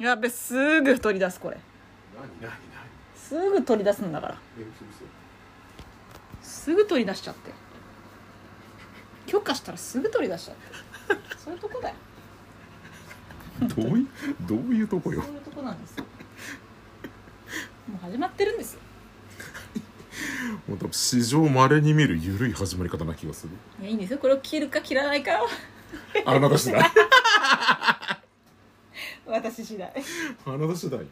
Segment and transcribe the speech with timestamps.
[0.00, 1.58] やべすぐ取り出すこれ。
[2.16, 2.58] 何何何？
[3.14, 4.38] すぐ取り出すんだから。
[6.40, 7.52] すぐ取り出しちゃって。
[9.26, 10.62] 許可したらすぐ取り出しちゃって。
[11.36, 11.94] そういうとこだよ。
[13.76, 14.06] どうい
[14.48, 15.20] どういうとこよ？
[15.20, 16.04] そういうとこなんですよ。
[17.86, 18.80] もう始まってるんですよ。
[20.66, 23.52] もう多分史上まれに見る緩い始まり方な気がする。
[23.80, 24.18] いやいいんですよ。
[24.18, 25.46] これを切るか切らないかは。
[26.24, 26.80] あなた次第
[29.30, 29.92] 私次第。
[30.46, 31.00] あなた次第？
[31.00, 31.06] よ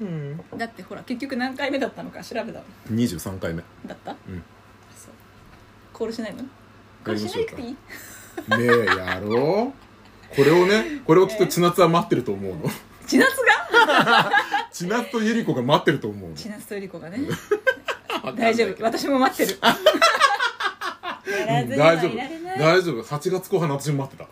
[0.00, 0.40] うん。
[0.56, 2.64] だってほら結局何回目だったのか調べたの。
[2.90, 3.62] 23回目。
[3.86, 4.12] だった？
[4.12, 4.42] うん。
[4.96, 5.12] そう。
[5.92, 6.42] コールしないの？
[7.04, 7.68] コールしなくていい？
[7.70, 7.76] ね
[8.58, 9.72] えやろ
[10.32, 10.34] う。
[10.36, 12.62] これをねこれをきっと千夏は待ってると思うの。
[13.06, 14.30] 千夏が？
[14.72, 16.36] 千夏とゆり子が待ってると思うの。
[16.36, 17.20] 千夏とゆり子がね。
[18.36, 18.82] 大丈夫。
[18.82, 19.58] 私も待ってる。
[21.46, 22.58] やらずには大丈夫いられない。
[22.58, 23.02] 大丈夫。
[23.04, 24.24] 8月後半の私も待って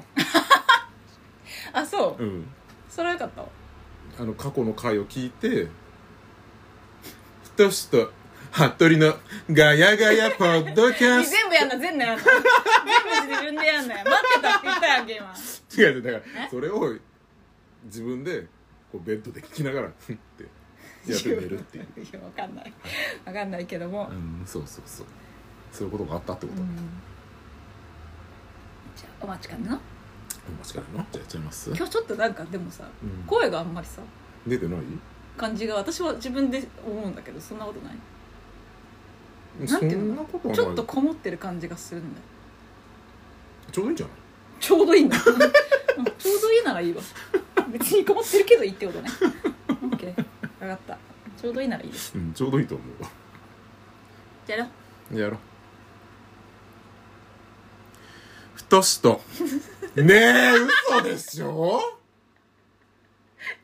[1.79, 2.23] あそう。
[2.23, 2.47] たうん。
[2.89, 3.43] それはよかった。
[3.43, 3.49] わ
[4.19, 5.69] あの過去の回を聞いて
[7.45, 8.13] ふとしと
[8.51, 9.15] 服部の
[9.51, 11.79] ガヤガヤポッドキャス全部やんな。
[11.79, 12.23] 全部やんな。
[12.23, 12.33] 全
[13.27, 14.05] 部自分でやんなよ。
[14.05, 15.35] 待ってたって言ったやんけ今。
[15.75, 16.49] ト違う違うだからえ？
[16.51, 16.95] それを
[17.85, 18.43] 自分で
[18.91, 20.43] こうベッドで聞きながらふんって
[21.11, 21.87] やって寝るっていう。
[22.05, 22.73] いやわかんない。
[23.25, 25.07] わかんないけども、うんそうそうそう。
[25.73, 26.69] そういうことがあったってこと、うん。
[28.95, 29.81] じゃあお待ちかねな
[30.51, 31.71] 間違いなじゃあやっちゃいます？
[31.71, 33.25] 今日ちょっとなんかでもさ、うん。
[33.27, 34.03] 声があんまりさ
[34.47, 34.81] 出てない？
[35.37, 37.95] 感じが私は自分で思うんだけどそんなことない。
[39.59, 42.25] なんそていうのんなことはないちょっとこもってる感じがするんだよ。
[43.71, 44.17] ちょうどいいんじゃない？
[44.61, 45.17] ちょうどいいんだ。
[45.17, 45.25] うん
[46.19, 47.03] ちょうどいいならいいわ。
[47.69, 49.09] 別にこもってるけどいいってことね。
[49.69, 50.99] オッケー分かった。
[51.41, 52.15] ちょうどいいならいいです。
[52.15, 53.03] うんちょうどいいと思う。
[53.03, 53.11] わ
[54.47, 54.71] じゃあやろ
[55.17, 55.21] う。
[55.21, 55.39] やろう。
[58.55, 59.21] ふとしと
[60.01, 60.53] ねえ
[60.89, 61.81] 嘘でしょ？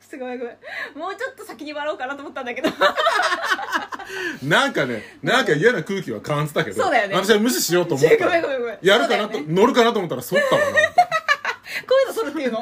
[0.01, 0.55] ちょっとごめんごめん。
[0.97, 2.69] もうちょっと先に笑おうかなと思ったんだけど。
[4.43, 7.15] なんかねなんか嫌な空気は感じたけどそうだよね。
[7.15, 8.25] 私は無視しようと思った。
[8.25, 8.77] ごめんごめんごめん。
[8.81, 9.45] やるかなと、ね。
[9.47, 12.61] 乗るかなと思ったら反ったわなこういうのそるっていうの？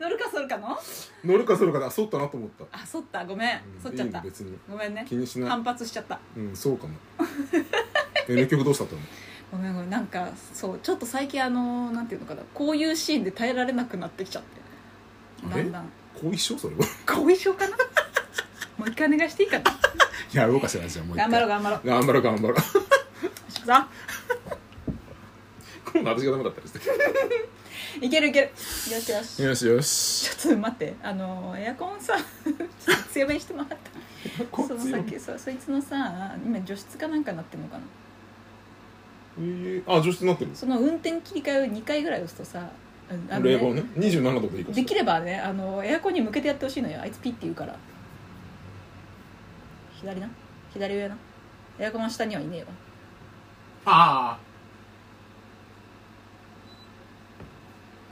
[0.00, 0.78] 乗るかそるかの？
[1.24, 2.64] 乗るか反るかであ反ったなと思った。
[2.72, 3.24] あそった。
[3.24, 3.60] ごめん。
[3.82, 4.20] そっちゃった。
[4.20, 4.56] 別に。
[4.70, 5.04] ごめんね。
[5.08, 5.50] 気にしない。
[5.50, 6.18] 反発しちゃった。
[6.36, 6.94] うんそうかも。
[8.28, 9.08] え結局どうしたと思う？
[9.52, 15.92] ごめんごめんなんかそうちょっと最近あのなんていうのかなこういうシーンで耐えられなくなってきちゃってだんだん
[16.22, 16.56] 後遺症？
[16.56, 16.82] それは？
[17.06, 17.76] 後遺症かな？
[18.78, 19.64] もう一回お願いしていいかな？
[20.32, 21.30] やろうかしらじゃあもう一回。
[21.30, 21.86] 頑張ろう頑張ろう。
[21.86, 22.56] 頑張ろう頑張ろう。
[23.66, 23.88] さ
[25.92, 26.78] 今度私がダメだったりして
[28.06, 28.46] いけるいける。
[28.48, 29.42] よしよし。
[29.42, 30.30] よしよし。
[30.38, 30.94] ちょっと待って。
[31.02, 32.14] あのエアコンさ
[33.12, 33.76] 強めにしてもらった。
[34.66, 37.82] そのさっきそそいつのさ今除湿かなんかなってんのかな？
[39.38, 40.50] えー、あ除湿になってる。
[40.54, 42.68] その運転切り替えを2回ぐらい押すとさ
[43.08, 43.82] あのね冷房ね。
[43.96, 44.72] 27度でいいか。
[44.72, 47.00] できればねあのエアコンに向けてやってほしいのよ。
[47.00, 47.76] あいつピッて言うから。
[50.00, 50.28] 左な？
[50.72, 51.16] 左上な？
[51.78, 52.66] エアコンは下にはいねえわ。
[53.84, 54.38] ああ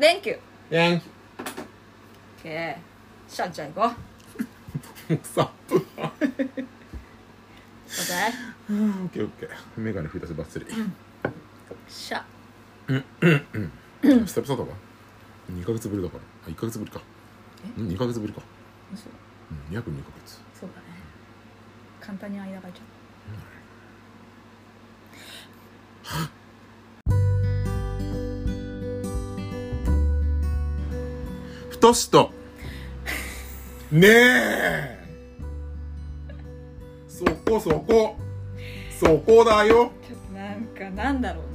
[0.03, 1.03] Thank ン
[2.43, 2.77] OK
[3.29, 3.95] シャンちゃん行こ
[5.09, 5.13] う。
[5.13, 6.01] もうさオッケ
[8.75, 9.81] オッケーオッケー。
[9.81, 10.27] メガネ吹いた
[11.91, 13.27] しバッチ
[14.09, 14.77] リーシャ久々だわ
[15.53, 16.23] 2ヶ月ぶりだから。
[16.47, 17.01] あ1ヶ月ぶりか。
[17.65, 17.81] え？
[17.81, 18.41] うん2ヶ月ぶりか。
[18.95, 19.07] 嘘。
[19.51, 20.41] うん約2ヶ月。
[20.59, 20.87] そうだね。
[22.01, 22.85] 簡単に間が空いちゃっ
[31.71, 32.31] ふとしと。
[33.91, 35.01] ねえ。
[37.09, 38.17] そこそこ。
[38.99, 39.91] そこだよ。
[40.03, 41.50] たちょっとなんかなんだろう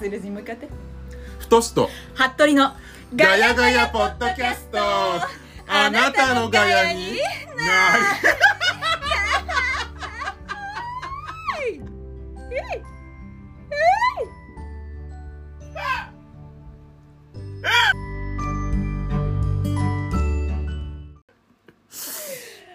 [0.00, 0.68] ねちょっと間髪入れずにもう一回やって。
[1.38, 1.90] ふとしと。
[2.14, 2.72] 服部の
[3.14, 4.78] ガヤガヤポッドキャスト。
[5.70, 7.12] あなたのガヤに。
[7.12, 7.18] なり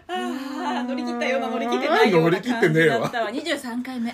[0.08, 1.38] ああ乗り切ったよ。
[1.38, 2.20] うな乗り切ってないよ。
[2.20, 3.00] うな乗り切ってねえわ。
[3.00, 3.30] 感じだったわ。
[3.32, 4.14] 23回目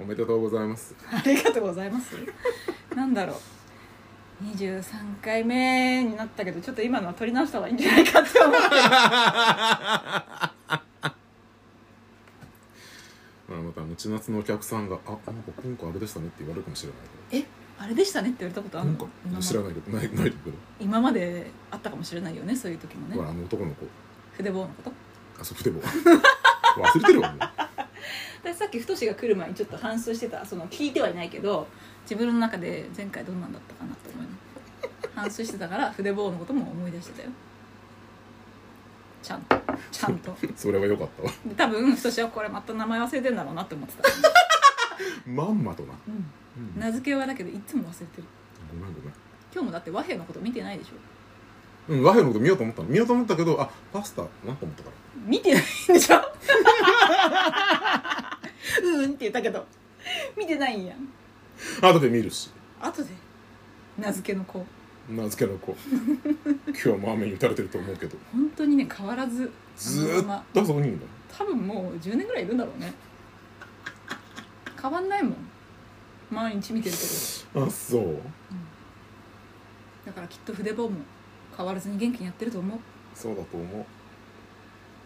[0.00, 0.94] おめでとうございます。
[1.10, 2.16] ありがとうございます。
[2.94, 3.36] なんだろう。
[4.44, 8.52] 23回目になったけどちょっと今のは取り直した方がいいんじゃないかって思う。
[8.52, 8.58] ま
[13.58, 15.22] あまたあの千夏のお客さんが「あなんか
[15.62, 16.92] 今回あれでしたね」って言われるかもしれ
[17.30, 17.46] ないえ？
[17.78, 19.08] あれでしたねって言われたことあるの？
[19.26, 23.16] 今知らないけどないないけど今まであったかもしれないよねそういう時もね。
[23.16, 23.86] ほらあの男の子。
[24.36, 24.92] 筆棒のこと？
[25.40, 27.40] あそう筆も忘れてるわもう
[28.42, 31.66] 私さっき太が来る前にちょっと反芻してたその聞いてはいないけど
[32.02, 34.26] 自分の中で前回どんなんだったかなと思い
[35.14, 37.30] 反芻してたから筆棒のことも思い出してたよ。
[39.22, 39.42] ちゃん。
[39.42, 39.56] と
[39.90, 40.36] ちゃんと。
[40.54, 41.30] それは良かったわ。
[41.46, 44.08] で多分太はこれまた名前忘れてんだろうなって思ってた、
[45.26, 46.80] まんまとな、うん、うん。
[46.80, 48.24] 名付けはだけどいつも忘れてる。
[48.70, 49.12] ごめんごめん。
[49.52, 51.92] 今日もだって和平のこと見てないでしょ。
[51.92, 52.88] うん、和平のこと見ようと思ったの。
[52.88, 54.96] 見ようと思ったけどあパスタなと思ったから。
[55.26, 56.16] 見てないんでしょ
[58.82, 59.66] うんって言ったけど。
[60.36, 60.94] 見てないんや。
[60.94, 61.08] ん
[61.82, 62.50] 後で見るし。
[62.80, 63.10] 後で？
[63.98, 64.64] 名付けの子。
[65.08, 65.76] 名付けの子。
[66.66, 68.16] 今日も雨に打たれてると思うけど。
[68.32, 71.06] 本当にね変わらずずーっとあそこにいるんだ
[71.36, 72.92] 多分もう10年ぐらいいるんだろうね。
[74.80, 75.36] 変わんないもん。
[76.30, 77.02] 毎日見てるけ
[77.60, 77.66] ど。
[77.66, 78.18] あそう？
[80.06, 80.98] だからきっと筆棒も
[81.56, 82.78] 変わらずに元気にやってると思う。
[83.14, 83.86] そうだと思う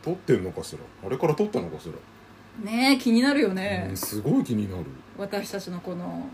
[0.08, 1.06] 撮ってんのかしら？
[1.06, 3.86] あれから撮ったのかしら、ねえ気になるよね。
[3.90, 4.84] うん、すごい気になる。
[5.18, 6.28] 私たちのこの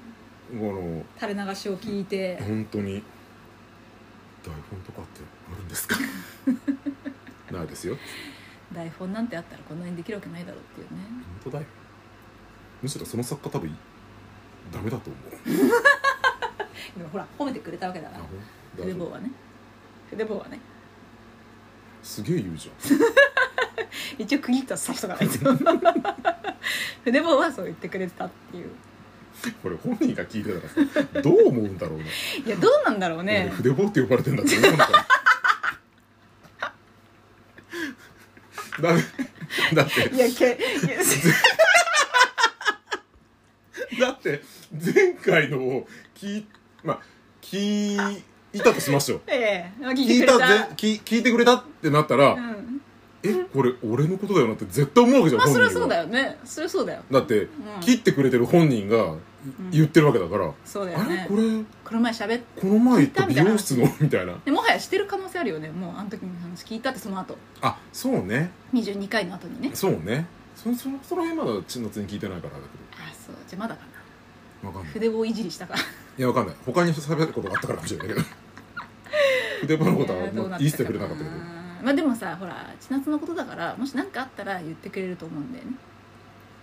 [0.53, 2.37] あの垂れ流しを聞いて。
[2.41, 3.03] 本当に
[4.45, 5.21] 台本とかって
[5.53, 5.97] あるんですか？
[7.53, 7.97] ないですよ。
[8.73, 11.05] 台本なんてあったらこんなにできるわけないだろうっていうね。
[11.43, 11.67] 本当だよ。
[12.83, 13.77] むしろその作家多分
[14.73, 15.31] ダメだと思う。
[16.99, 18.25] でもほら褒めてくれたわけだから。
[18.25, 18.27] あ
[18.79, 18.85] 大丈夫。
[18.85, 19.31] 筆棒はね。
[20.11, 20.61] 筆棒はね。
[22.03, 22.71] すげえ言うじ
[24.19, 25.39] 一応区切ったら刺しとかないと
[27.05, 28.71] 筆棒はそう言ってくれてたっていう。
[29.63, 30.61] これ本人が聞いてた
[30.95, 32.07] らさどう思うんだろうね。
[32.47, 35.07] いやどうなんだろう俺ね筆棒って呼ばれてんだって思うのか
[38.79, 38.95] なだ
[39.75, 40.15] だって。
[40.15, 40.59] いやけ
[43.97, 44.43] いや だって
[44.73, 46.47] 前回のを聞い
[46.83, 47.01] まあ
[47.43, 48.23] 聞
[48.53, 49.23] いたとしましょう。
[49.27, 50.39] ええ聞いてくれた。
[50.39, 52.74] ぜ聞聞いてくれたってなったら、うん
[53.25, 55.61] えこれ俺のことだよなって絶対思うわけじゃん、まあそ本人は。
[55.61, 56.39] れはそうだよね。
[56.45, 57.03] それはそうだよ。
[57.11, 57.49] だって、ん。
[57.81, 59.15] 切ってくれてる本人が
[59.71, 61.17] 言ってるわけだから、そうだよあれ？
[61.17, 61.43] ねこれ？
[61.85, 63.89] この前喋っこの前行った美容室の？
[64.01, 64.35] みたいな。
[64.45, 65.71] でもはやしてる可能性あるよね。
[65.71, 67.37] もうあの時の話聞いたってその後。
[67.63, 68.51] あそうね。
[68.75, 69.71] 22回の後にね。
[69.75, 70.27] そうね。
[70.55, 72.65] そそその辺まだ血のつに聞いてないからだけ
[73.03, 73.37] あそう。
[73.49, 73.89] じゃあまだかな。
[74.63, 74.93] どわかんない。
[74.93, 75.75] 筆棒いじりしたか。
[75.75, 75.83] らい
[76.19, 76.57] やわかんない。
[76.67, 78.21] 他に喋ることがあったからかもしれないけど。
[79.61, 81.37] 筆場のことはいやどうな言い捨てくれなかったけど
[81.85, 85.73] まあでもさほら千夏のことだからもし何かあったら言ってくれると思うんだよね、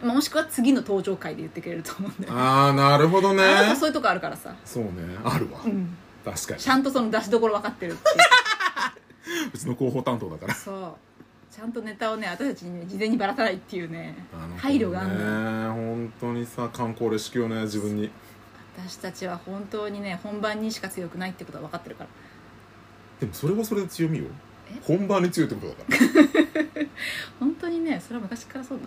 [0.01, 2.39] まあ、もしくは次の登場回で言ってくれると思うんだよね。
[2.39, 3.43] ああなるほどね。
[3.43, 4.91] あなたそういうとこあるからさ、そうね。
[5.23, 5.95] あるわ、うん、
[6.25, 6.59] 確かに。
[6.59, 9.49] ちゃんとその出しどころ分かってるっていう。
[9.53, 10.55] うちの広報担当だから。
[10.55, 10.97] そ
[11.51, 11.55] う。
[11.55, 18.09] ちゃんとネタをね私たちにね事前にばらさないっていうねあの配慮があるのね本当にさ観光レシピをね自分に。
[18.77, 22.09] 私たちは本当にね本番にしか強くないってことは分かってるから。
[23.19, 24.25] でもそれはそれで強みよ。
[24.25, 24.27] え
[24.83, 26.05] 本番に強いってことだか
[26.83, 26.85] ら。
[27.39, 28.85] 本当にねそれは昔からそうだ、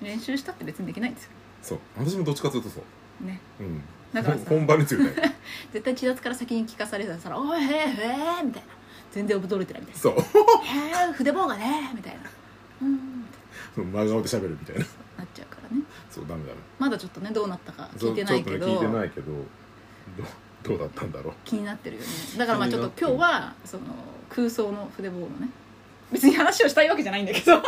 [0.00, 1.30] う ん練習したって別にできないんですよ。
[1.62, 1.78] そう。
[1.96, 2.82] 私もどっちかというとそ
[3.22, 3.26] う。
[3.26, 3.40] ね。
[3.60, 3.82] うん。
[4.12, 4.44] だからさ。
[4.48, 5.14] 本番に強いね。
[5.72, 7.82] 絶対千夏から先に聞かされたら「おいへえへ
[8.40, 8.68] え」みたいな。
[9.10, 10.16] 全然驚いてないみたいそう。
[10.16, 10.22] な
[11.04, 12.20] 「へえ筆棒がね」みたいな。
[12.82, 13.26] うん。
[13.76, 14.84] 真顔で喋るみたいな。
[15.18, 15.82] なっちゃうからね。
[16.10, 16.60] そうダメダメ。
[16.78, 18.66] まだちょっとねどうなったか聞いてないけど。
[18.66, 20.24] ね聞いてないけどど
[20.62, 21.34] どうだったんだろう。
[21.44, 22.08] 気になってるよね。
[22.38, 23.84] だからまあちょっと今日はその
[24.34, 25.48] 空想の筆棒のね。
[26.10, 27.60] 別に話をしたいわけじゃないんだけど。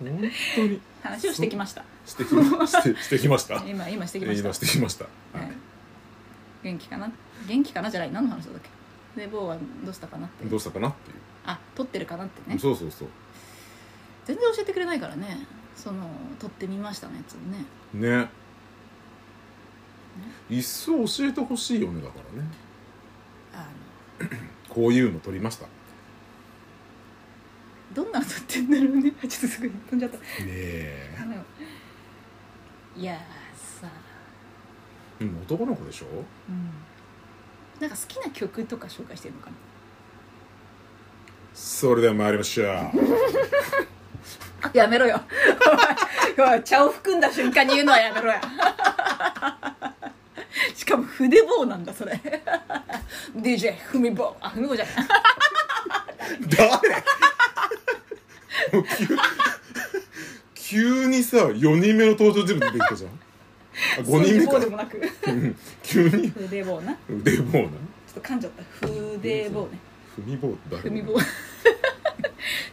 [0.00, 0.20] 本
[0.54, 0.80] 当に。
[1.02, 1.84] 話をしてきました。
[2.06, 3.56] してきましてしてきました。
[3.66, 4.42] 今今してきました。
[4.44, 5.04] 今してきました。
[5.04, 5.10] は
[5.42, 5.52] い、
[6.62, 7.10] 元気かな？
[7.46, 7.90] 元気かな？
[7.90, 8.12] じゃない。
[8.12, 8.68] 何の話だっけ？
[9.14, 11.16] 筆棒はどうしたかなってどうしたかなっていう。
[11.46, 12.58] あ撮ってるかなってね。
[12.58, 13.08] そうそうそう。
[14.24, 15.46] 全然教えてくれないからね。
[15.76, 16.08] その
[16.38, 17.64] 撮ってみましたのやつをね。
[18.22, 18.28] ね。
[20.48, 22.48] 一層教えてほしいよねだからね。
[22.48, 22.63] あ
[24.68, 25.66] こういうの撮りました。
[27.92, 29.12] どんなの撮ってんだろうね。
[29.22, 30.18] ちょっとすぐ飛んじゃった。
[30.40, 31.16] え。
[31.20, 31.34] あの
[32.96, 33.88] いやーさ
[35.18, 36.06] でも男の子でしょ？
[36.48, 36.70] うん。
[37.80, 39.56] なんか好きな曲とか紹介してるのかな？
[41.54, 42.66] それでは参りましょう。
[44.76, 45.20] やめろよ。
[46.64, 48.40] 茶を含んだ瞬間に言うのはやめろや。
[50.74, 52.20] しかも筆棒なんだそれ
[53.36, 54.84] DJ ふみ棒あふみ棒じゃ。
[54.84, 54.94] ない
[56.50, 56.68] 誰？
[58.72, 59.08] もう急
[60.54, 63.10] 急にさ4人目の登場人物出てきたじゃん。
[63.10, 63.14] あ
[64.02, 64.52] 5人目か。
[64.52, 64.98] そでもなく。
[64.98, 66.92] う ん急に筆棒な。
[66.92, 67.66] ちょ腕棒な。
[67.66, 67.70] っ
[68.14, 68.86] と噛んじゃった。
[68.86, 69.78] 筆棒ね。
[70.16, 71.14] 踏み棒って誰ふみ棒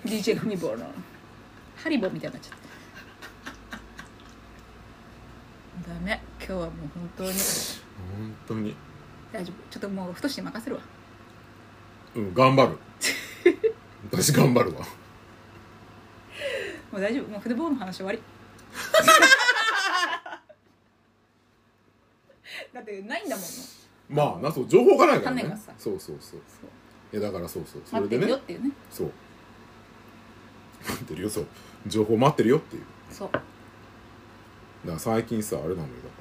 [0.06, 0.86] DJ ふみ棒 の。
[1.76, 2.58] ハリボーみたいになっちゃっ
[5.82, 5.92] た。
[5.94, 6.22] ダメ。
[6.40, 7.30] 今日はもう本当に。
[7.32, 7.38] 本
[8.48, 8.76] 当に
[9.32, 9.56] 大丈夫。
[9.72, 10.82] ちょっともう太しに任せるわ。
[12.16, 12.78] うん頑張る。
[14.12, 14.80] 私頑張るわ。
[16.92, 17.30] もう大丈夫。
[17.30, 18.20] もう筆棒の話終わり。
[22.74, 23.46] だってないんだもん。
[24.10, 25.42] まあなそう情報がないからね。
[25.44, 25.72] 種がさ。
[25.78, 26.40] そうそうそう。
[27.14, 27.82] いやだからそうそう。
[27.86, 28.32] そ待ってるれでね。
[28.32, 28.72] よっていうね。
[28.90, 29.12] そう。
[30.88, 31.48] 待ってるよそう。
[31.88, 32.84] 情報待ってるよっていう。
[33.10, 33.32] そう。
[33.32, 33.44] だか
[34.86, 35.86] ら最近さあれなのよ。
[36.04, 36.21] だか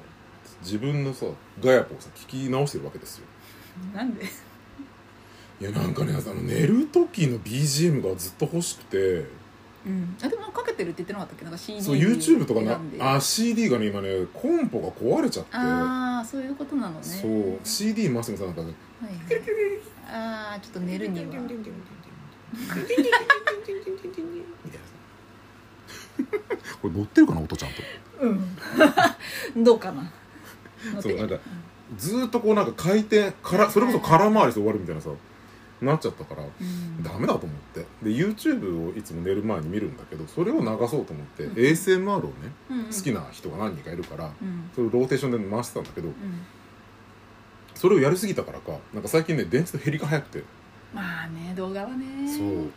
[0.61, 1.25] 自分のさ
[1.59, 3.25] ガヤポをさ聞き直してるわけですよ。
[3.93, 4.23] なんで？
[4.23, 9.25] いやなんかねあの寝る時の BGM がずっと欲しくて。
[9.85, 10.15] うん。
[10.21, 11.43] あでもかけてるって言ってなかったっけ？
[11.45, 12.79] なんか CD そう YouTube とかな
[13.15, 15.49] あ CD がね今ねコンポが壊れちゃって。
[15.55, 17.03] ああそういうことなのね。
[17.03, 19.41] そう CD マスミさんなんかねはいはい。
[20.13, 21.25] ああちょっと寝るには
[26.81, 27.81] これ乗ってるかな音ちゃんと
[29.55, 30.11] うんどうかな
[31.01, 31.37] そうなんか
[31.97, 35.09] ずーっとこうなんか回転からそれこそ空回りで終わるみたいなさ
[35.81, 37.03] なっちゃったからうん。
[37.03, 37.79] ダメだと思って。
[38.03, 41.53] で YouTube をいつも寝る前に見るんだけどそれを流そうと思って、うん。
[41.53, 42.31] ASMR をね
[42.69, 44.69] うん好きな人が何人かいるからうん。
[44.75, 46.13] それをローテーションで回してたんだけどうん。
[47.73, 50.43] それをやりすぎたからかなんか最近ね電池の減りが早くて。
[50.93, 52.05] まあね動画はね。
[52.27, 52.71] そう。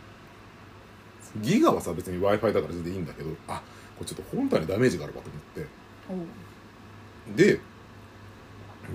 [1.41, 3.61] ギガはさ別に w i f i だから全然いいんだけどあ
[3.97, 5.41] これちょっと本体にダメージがあるわと思っ
[7.35, 7.43] て。
[7.43, 7.59] で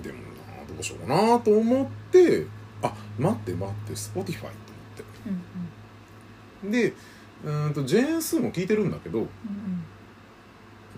[0.01, 2.45] でもなどうしようかなと思って
[2.81, 4.49] あ待って待って Spotify と思っ
[4.95, 5.03] て。
[6.63, 6.93] うんで
[7.43, 9.27] うーんとジェーン・スーも聞いてるんだけどう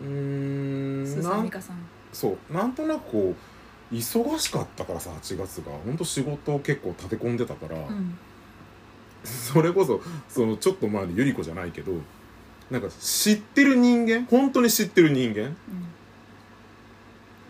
[0.01, 0.05] うん。
[0.05, 1.77] ーうんんスーなんさん美香さん。
[2.11, 3.35] そうなんとなくこ
[3.91, 5.71] う忙しかったからさ8月が。
[5.85, 8.17] 本当仕事を結構立て込んでたから、うん。
[9.23, 11.93] それこそそのちょっと前のゆり子じゃないけど
[12.69, 15.55] なんか知ってる人間本当に知ってる人間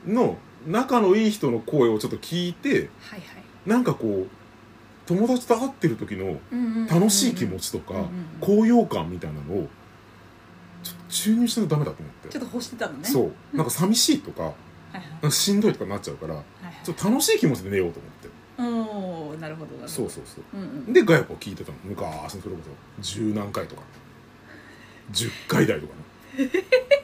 [0.05, 0.13] うん。
[0.13, 3.21] の仲のいい人の声をちょっと聞いてはいはい。
[3.65, 4.27] なんかこう
[5.05, 6.39] 友達と会ってる時の
[6.89, 7.93] 楽しい気持ちとか
[8.39, 9.67] 高揚感みたいなのを
[10.83, 12.29] ちょっと注入しないとダメだと思って。
[12.29, 13.05] ちょっと欲してたのね。
[13.05, 13.57] そう。
[13.57, 14.53] なんか寂しいとか
[14.93, 16.73] なんかしんどいとかなっちゃうからはいはい。
[16.83, 18.29] ちょっと楽しい気持ちで寝ようと思って。
[18.59, 19.87] おおなるほどなるほど。
[19.87, 20.43] そうそうそう。
[20.53, 20.93] うんうん。
[20.93, 21.77] でガヤポ聞いてたの。
[21.83, 23.81] 昔のそれこそ十何回とか。
[25.11, 25.93] 10回台とか
[26.37, 26.49] ね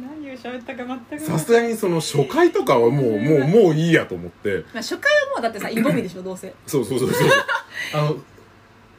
[0.00, 4.64] 何を喋ったか全くさすがにその初回とかはもうもうもういいやと思って。
[4.72, 6.52] まあ初回はもうだってさイボミでしょどうせ。
[6.66, 7.28] そうそうそうそう。
[7.94, 8.16] あの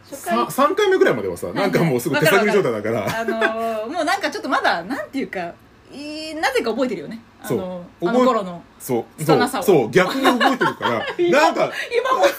[0.09, 3.05] 初回さ3回目ぐらいまではさなんかもうすぐ手探り状態だから。
[3.21, 5.53] あのー、もうなんかちょっとまだなんていうか
[5.91, 7.21] いいなぜか覚えてるよね。
[7.41, 7.57] あそう。
[7.57, 9.23] の覚えあの頃のそう。
[9.23, 9.63] そう拙さを。
[9.63, 10.91] そう逆に覚えてるから。
[10.99, 12.31] なんか今も拙いけど今が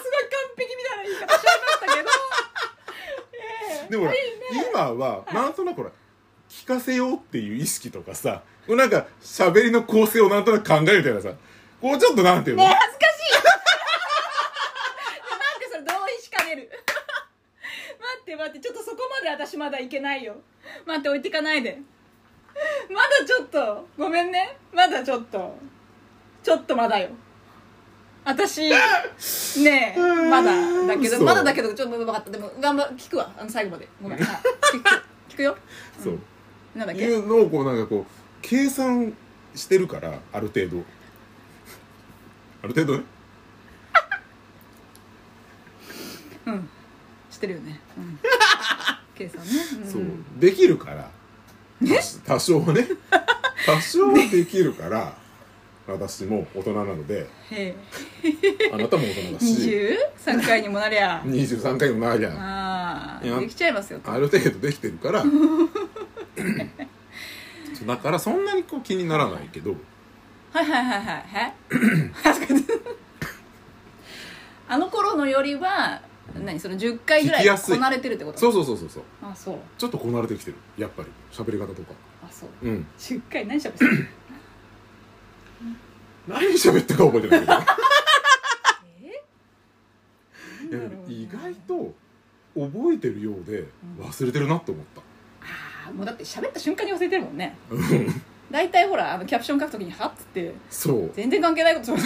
[0.00, 2.08] すごい完璧みたいな言い方しちゃいましたけど
[3.32, 3.36] え
[3.81, 4.14] えでもほら
[4.70, 5.90] 今はなんとなくほら
[6.48, 11.28] 聞かせようっていう意識とかさなんか喋りの構成をなんとなく考えるみたいなさ
[11.78, 12.62] こうちょっとなんていうの？
[12.62, 13.34] ねえ恥ずかしい。
[15.28, 16.70] なんでそれ同意しかねる？
[18.00, 20.36] 待って 待ってちょっとそこまで私まだいけないよ。
[20.86, 21.78] 待って置いてかないで。
[22.88, 23.86] まだちょっと。
[23.98, 24.56] ごめんね。
[24.72, 25.58] まだちょっと。
[26.42, 27.10] ちょっとまだよ
[28.24, 28.70] 私
[29.62, 30.00] ねえ
[30.30, 30.52] まだ
[30.86, 31.18] だけそう。
[31.20, 32.30] どまだだけどちょっと分かった。
[32.30, 33.32] でも頑張聞くわ。
[33.38, 33.88] あの最後まで。
[34.02, 34.22] ごめん。
[34.22, 34.24] あ
[34.72, 34.88] 聞く
[35.32, 35.56] 聞くよ。
[36.02, 36.18] そう。
[36.76, 37.02] なんだっけ？
[37.04, 39.12] いうのをこうなんかこう計算
[39.54, 40.84] してるからある程度。
[42.62, 43.04] ある程度ね？
[46.46, 46.68] うん。
[47.30, 48.18] 知ってるよね、うん、
[49.16, 49.90] 計算ね、ん。
[49.90, 50.02] そう。
[50.38, 51.10] できるから。
[52.24, 52.86] 多少はね。
[53.66, 55.16] 多少はできるから
[55.86, 57.74] 私も大人なのでへ
[58.72, 59.46] あなたも大人だえし
[60.24, 61.20] 23回にもなりゃ。
[61.24, 65.24] 23回もないじゃんいやああできちゃいますよある程度できてるから。
[67.86, 69.74] だからそんなにこう気にならないけど。
[70.52, 71.54] はいはいはいはいはい。
[74.68, 76.00] あの頃のよりは
[76.44, 77.74] 何その10回ぐらい聞きやすい。
[77.74, 78.38] こなれてるってこと？
[78.38, 79.02] そうそうそうそうそう。
[79.22, 79.56] あそう。
[79.76, 80.56] ちょっとこなれてきてる。
[80.78, 81.08] やっぱり。
[81.32, 81.92] 喋り方とか。
[82.24, 82.48] あそう。
[82.62, 82.86] うん。
[82.98, 84.08] 10回何しゃべってる
[86.28, 87.52] 何喋ったか覚えてないけど。
[89.02, 89.06] え？
[90.70, 91.94] いや意外と
[92.54, 93.64] 覚えてるようで
[93.98, 95.00] 忘れてるなって思った。
[95.00, 97.56] ああもうだって喋った瞬間に忘れてるもんね。
[98.50, 100.54] 大体ほらあのキャプション書くときに「はっ?」つって。
[100.70, 101.12] そう。
[101.14, 101.92] 全然関係ないこと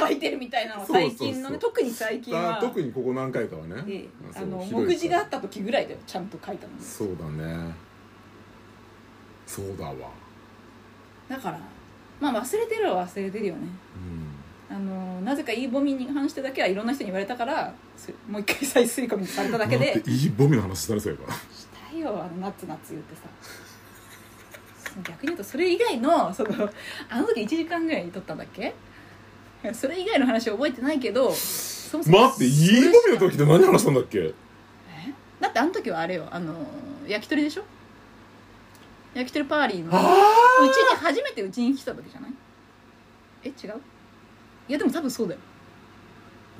[0.00, 1.58] 書いてるみたいなの最近のねそうそうそう。
[1.58, 2.58] 特に最近は。
[2.58, 3.82] あ特にここ何回かはね。
[3.88, 7.72] ええそうあの目次があった時ぐらいでちゃんと書いたのそうだね。
[9.46, 9.94] そうだわ。
[11.28, 11.60] だから
[12.20, 13.60] まあ忘れてるは忘れてるよね。
[14.70, 19.86] うんあのなぜかいいボミに関してだけはいろんな人に言われたからすもう一回再吸い込みされただけで。
[19.86, 21.38] 待っていいボミの話したねそういえばし
[21.92, 23.22] たよあのナッツナッツ言ってさ。
[25.04, 26.70] 逆に言うとそれ以外のその
[27.08, 28.74] あの時1時間ぐらい撮ったんだっけ？
[29.74, 34.18] それ以外の話は覚えてないけどそもそも待っていいボミの時って何話したんだっけ？
[34.20, 34.32] え？
[35.40, 36.54] だってあの時はあれよあの
[37.06, 37.64] 焼き鳥でしょ？
[39.14, 39.90] 焼き鳥パーリーの。
[39.92, 39.98] あ
[40.62, 42.32] うちに初めてうちに来た時じゃない？
[43.44, 43.80] え違う？
[44.68, 45.40] いやでも多分そうだよ。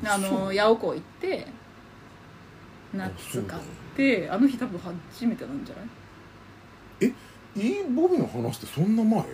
[0.05, 1.47] あの八百子行って
[2.95, 3.63] ナッツ買っ
[3.97, 7.15] てあの日多分初めてなんじゃない？
[7.57, 9.25] いいボビの話ってそんな前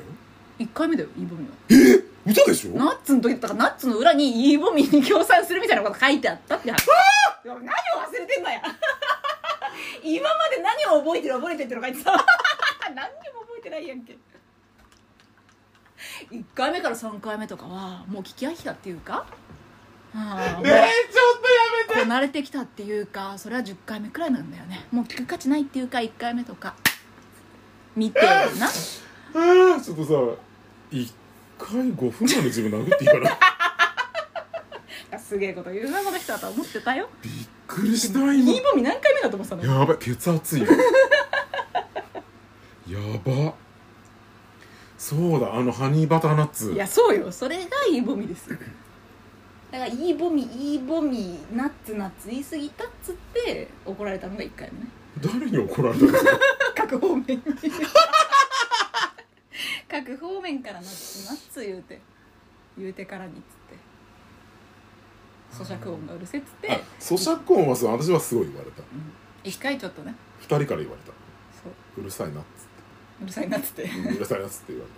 [0.59, 1.53] ？1回目だよイーボミは。
[2.27, 2.71] 歌でしょ？
[2.73, 3.49] ナッツの時だった。
[3.49, 6.87] からナッツの裏にイーボミに協賛するみたいなこと書いてあったって話。
[7.45, 8.61] 何を忘れてんだよ。
[10.03, 12.13] 今まで何を覚えてる覚えてるっての書いてた。
[12.95, 14.17] 何にも覚えてないやんけ
[16.31, 19.27] 1回目から3回目とかはもう聞き飽きたっていうか
[20.15, 20.57] ああ。
[20.57, 22.09] もうねえちょっとやめて。
[22.09, 24.87] これてきたっていうかそれは10回目くらいなんだよね。
[24.91, 26.75] もう聞く価値ないっていうか1回目とか。
[27.95, 28.29] 見てな。
[28.29, 30.13] あーちょっとさ
[30.91, 31.13] 一
[31.59, 35.19] 回5分間で自分殴っていいかな。
[35.19, 37.09] すげえこと言うなこの人だと思ってたよ。
[37.23, 37.33] びっ
[37.67, 39.81] くりしたイ今ーボミ何回目だと思ってたの？
[39.81, 40.69] やばい血圧いよ
[42.89, 43.55] やば
[45.09, 46.73] そうだあのハニーバターナッツ。
[46.73, 47.31] いやそうよ。
[47.31, 48.57] それがイーボミですよ。
[49.71, 54.89] だからイーボミイーボミナッツナッツ言い過ぎたっつって怒られたのが1回目ね。
[55.21, 56.31] 誰に怒られたんですか
[56.75, 57.39] 各方面に。
[59.89, 62.01] 各方面からナッツナッツ言うて。
[62.77, 63.43] 言うてからにっつっ
[65.69, 65.73] て。
[65.73, 66.73] 咀嚼音がうるせっつって。
[66.73, 68.83] あ咀嚼音はそう私はすごい言われた。
[69.45, 70.17] 一回ちょっとね。
[70.41, 71.13] 二人から言われた。
[71.63, 72.01] そう。
[72.01, 72.67] うるさいなっつっ
[73.23, 74.91] うるさいなっつって、てうんうるさいなっつって言われ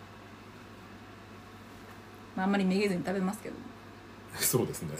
[2.36, 3.54] まあ、あんまりめげずに食べますけど。
[4.32, 4.94] たそうですね。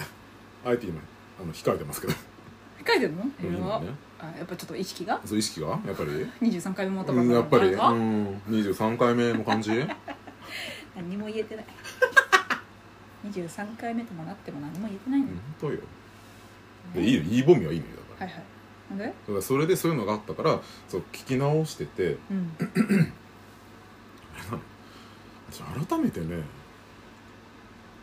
[0.64, 1.00] あえて今
[1.40, 2.12] あの控えてますけど。
[2.86, 3.24] 書いてるの？
[3.40, 5.20] 今ねあやっぱちょっと意識が？
[5.24, 5.68] そう意識が？
[5.68, 6.10] やっぱり？
[6.50, 7.70] 23回目もとかうんやっぱり。
[7.76, 7.88] な。
[7.90, 9.70] うんん23回目の感じ？
[10.96, 11.66] 何も言えてない。
[13.30, 15.80] 23回目ともなっても何も言えてないのよ、本当よ。
[16.94, 18.26] でいいよいいボミはいいのよだから。
[18.26, 18.44] はいはい
[18.96, 22.52] だからそれでそういうのがあったからそう聞き直しててうん。
[25.50, 26.42] 私改めてね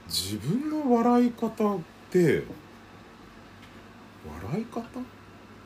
[0.07, 1.79] 自分の笑い方っ
[2.11, 2.43] て
[4.47, 4.81] 笑い方？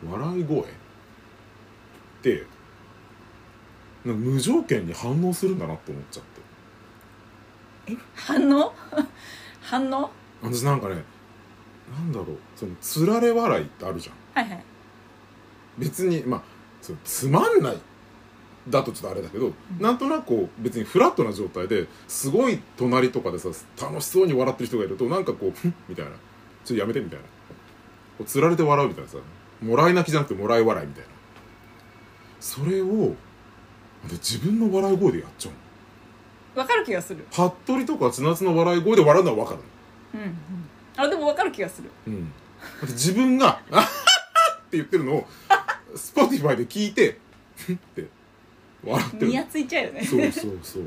[0.10, 0.60] 笑い声？
[0.62, 0.64] っ
[2.22, 2.46] て
[4.06, 6.24] 無条件に反応するんだなって思っちゃっ
[7.88, 7.98] て。
[8.16, 8.74] 反応？
[9.62, 10.10] 反応？
[10.42, 11.04] 私なんかね
[11.92, 14.46] なんだろうそのつられ笑いってあるじゃん。
[14.46, 14.64] はいはい
[15.80, 16.42] 別にまあ
[16.82, 17.78] そのつまんない
[18.68, 23.50] だとちょっとあれだけど、なんとなくこう別にフラットな状態ですごい隣とかでさ
[23.82, 26.12] 楽しそうに笑ってる人がいるとなんかこう「ふん」みたいな
[26.64, 27.26] 「ちょっとやめて」みたいな。
[28.20, 29.18] こうつられて笑うみたいなさ
[29.62, 31.10] もらい泣きじゃなくてもらい笑いみたいな。
[32.42, 33.16] それを
[34.08, 35.52] で自分の笑い声でやっちゃ
[36.56, 37.26] うわかる気がする。
[37.32, 39.60] の服部とか千夏の笑い声で笑うのは分かる
[40.16, 40.36] うんうん。
[40.98, 41.90] あでもわかる気がする。
[42.08, 42.32] のうん。
[42.90, 44.09] 自分が「あはは
[44.70, 45.28] って言ってるのを
[45.96, 47.18] Spotify で聞いて
[47.58, 48.06] 「ふん」って
[48.86, 49.28] 笑ってる。
[49.28, 50.04] ニヤついちゃうよね。
[50.06, 50.84] そうそうそう。
[50.84, 50.86] っ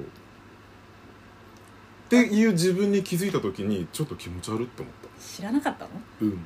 [2.08, 5.08] ていう自分に気づいた時にちょっと気持ち悪って思った。
[5.20, 5.90] 知らなかったの？
[6.20, 6.28] うん。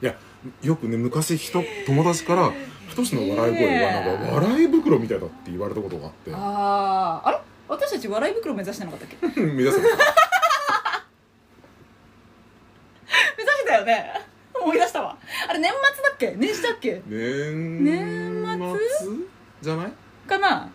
[0.00, 0.14] いや
[0.62, 2.52] よくね昔人友達から
[2.88, 6.32] 「太の笑い声はなんか笑い袋みたいだ」って言われたことがあって。
[6.34, 6.36] あ
[7.24, 7.38] ああれ？
[7.68, 9.40] 私たち笑い袋目指してなかったっけ？
[9.40, 9.96] 目 目指すの 指
[13.50, 14.12] してたよね
[14.68, 15.16] 思い出したわ。
[15.48, 16.34] あれ年末だっけ？
[16.36, 17.02] 年始だっけ？
[17.06, 18.44] 年年
[19.02, 19.10] 末？
[19.62, 19.92] じゃない
[20.28, 20.70] かな？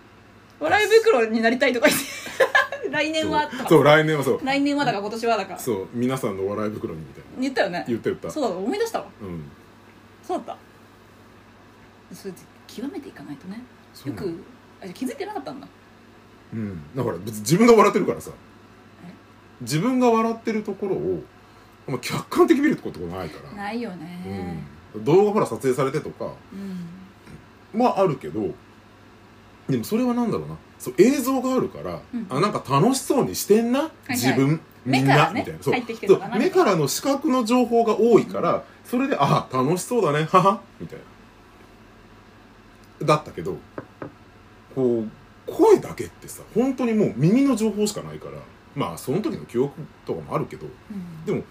[0.60, 2.06] 笑い袋になりたいとか言って。
[2.90, 4.40] 来年はとかそう来年はそう。
[4.46, 5.58] 来年はだか今年はだか。
[5.60, 7.42] そう皆さんの笑い袋にみたいな。
[7.42, 7.86] 言ったよね。
[7.88, 8.32] 言って言った。
[8.32, 9.06] そうだ思い出したわ。
[9.22, 9.44] うん。
[10.24, 10.58] そうだっ
[12.12, 12.16] た。
[12.16, 12.34] それ
[12.68, 13.64] 極めていかないとね。
[14.06, 14.44] よく
[14.84, 15.68] あ気づいてなかったんだ。
[16.54, 16.82] うん。
[16.96, 18.32] だから別に自分が笑ってるからさ。
[19.06, 19.12] え？
[19.62, 21.24] 自分が笑ってるところを
[21.88, 23.56] まあ客観的に見るってことがないから。
[23.56, 24.64] ないよね。
[24.96, 26.32] うん、動画ほら撮影されてとか。
[26.54, 27.80] うん。
[27.80, 28.42] まああるけど
[29.68, 30.58] でもそれはなんだろうな。
[30.78, 32.28] そう映像があるから、うん。
[32.30, 35.64] あなんか楽しそうにしてんな、い自分みんな、ねみたいな。
[35.64, 35.76] そう。
[36.08, 36.22] そう。
[36.38, 40.26] 目からの視覚の情報が多いから、それであ楽しそうだね。
[40.26, 40.62] はは。
[40.80, 41.06] みたいな。
[43.06, 43.58] だったけど
[44.76, 45.10] こう
[45.46, 48.38] 声だけってさ本当にもう耳の情報しかないから
[48.76, 49.74] まあその時の記憶
[50.06, 51.26] とかもあるけどうん。
[51.26, 51.44] でも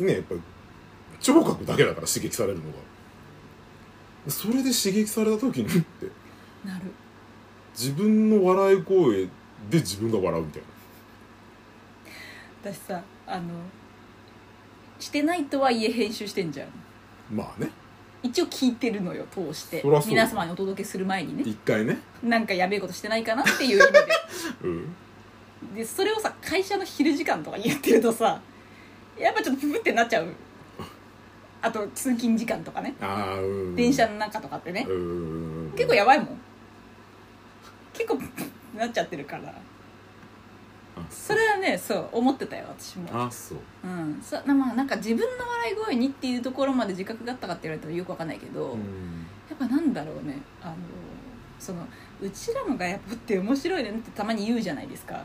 [0.00, 0.34] ねやっぱ
[1.20, 4.30] 聴覚だけだから刺激されるのが。
[4.30, 6.06] それで刺激された時に って。
[6.64, 6.84] なる。
[7.78, 9.24] 自分の笑い声
[9.70, 10.62] で自分が笑うみたい
[12.62, 13.42] 私さあの
[15.00, 16.68] してないとはいえ編集してんじゃん。
[17.36, 17.70] なまあね。
[18.22, 19.82] 一応聞いてるのよ通して。
[19.82, 20.10] そらそう。
[20.10, 21.42] 皆様にお届けする前にね。
[21.44, 21.98] 一回ね。
[22.22, 23.88] なんかやべえことしてないかなっていう意味
[24.64, 24.94] うん。
[25.74, 28.40] ででそれをさ会社の昼時間とか言ってるとさ
[29.18, 30.28] やっぱちょっとププってなっちゃう。
[31.62, 32.94] あと通勤時間とかね。
[33.00, 33.76] ああうん。
[33.76, 34.86] 電車の中とかってね。
[34.88, 36.28] うん結構やばいもん。
[37.92, 38.44] 結構プって
[38.78, 39.48] なっちゃってるから。
[40.96, 43.08] あそれはねそう思ってたよ私も。
[43.12, 43.58] あそう。
[43.82, 44.20] うん。
[44.22, 49.26] そなまあなんか自分の笑い声にっていうところまで自覚があったかって言われたらよくわかんないけど、うん。
[49.48, 50.38] やっぱなんだろうね。
[50.60, 50.74] あの
[51.58, 51.86] その
[52.20, 55.24] うちらのガヤポって面白いねってたまに言うじゃないですか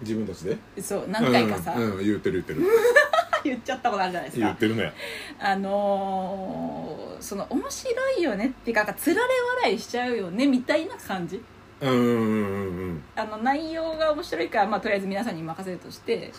[0.00, 0.56] 自分たちで？
[0.82, 2.62] そう何回かさ、うんうん言ってる言ってる。
[3.44, 4.46] 言っちゃったことあるじゃないですか。
[4.46, 4.92] 言ってるね。
[5.38, 11.42] あのーその面白いよねっていうかつられ笑いしちゃうよねみたいな感じ？
[11.80, 13.02] うんうんうんうん。
[13.16, 16.32] あの内容が面白いから、まあ、とりあえず皆さんに任せるとして。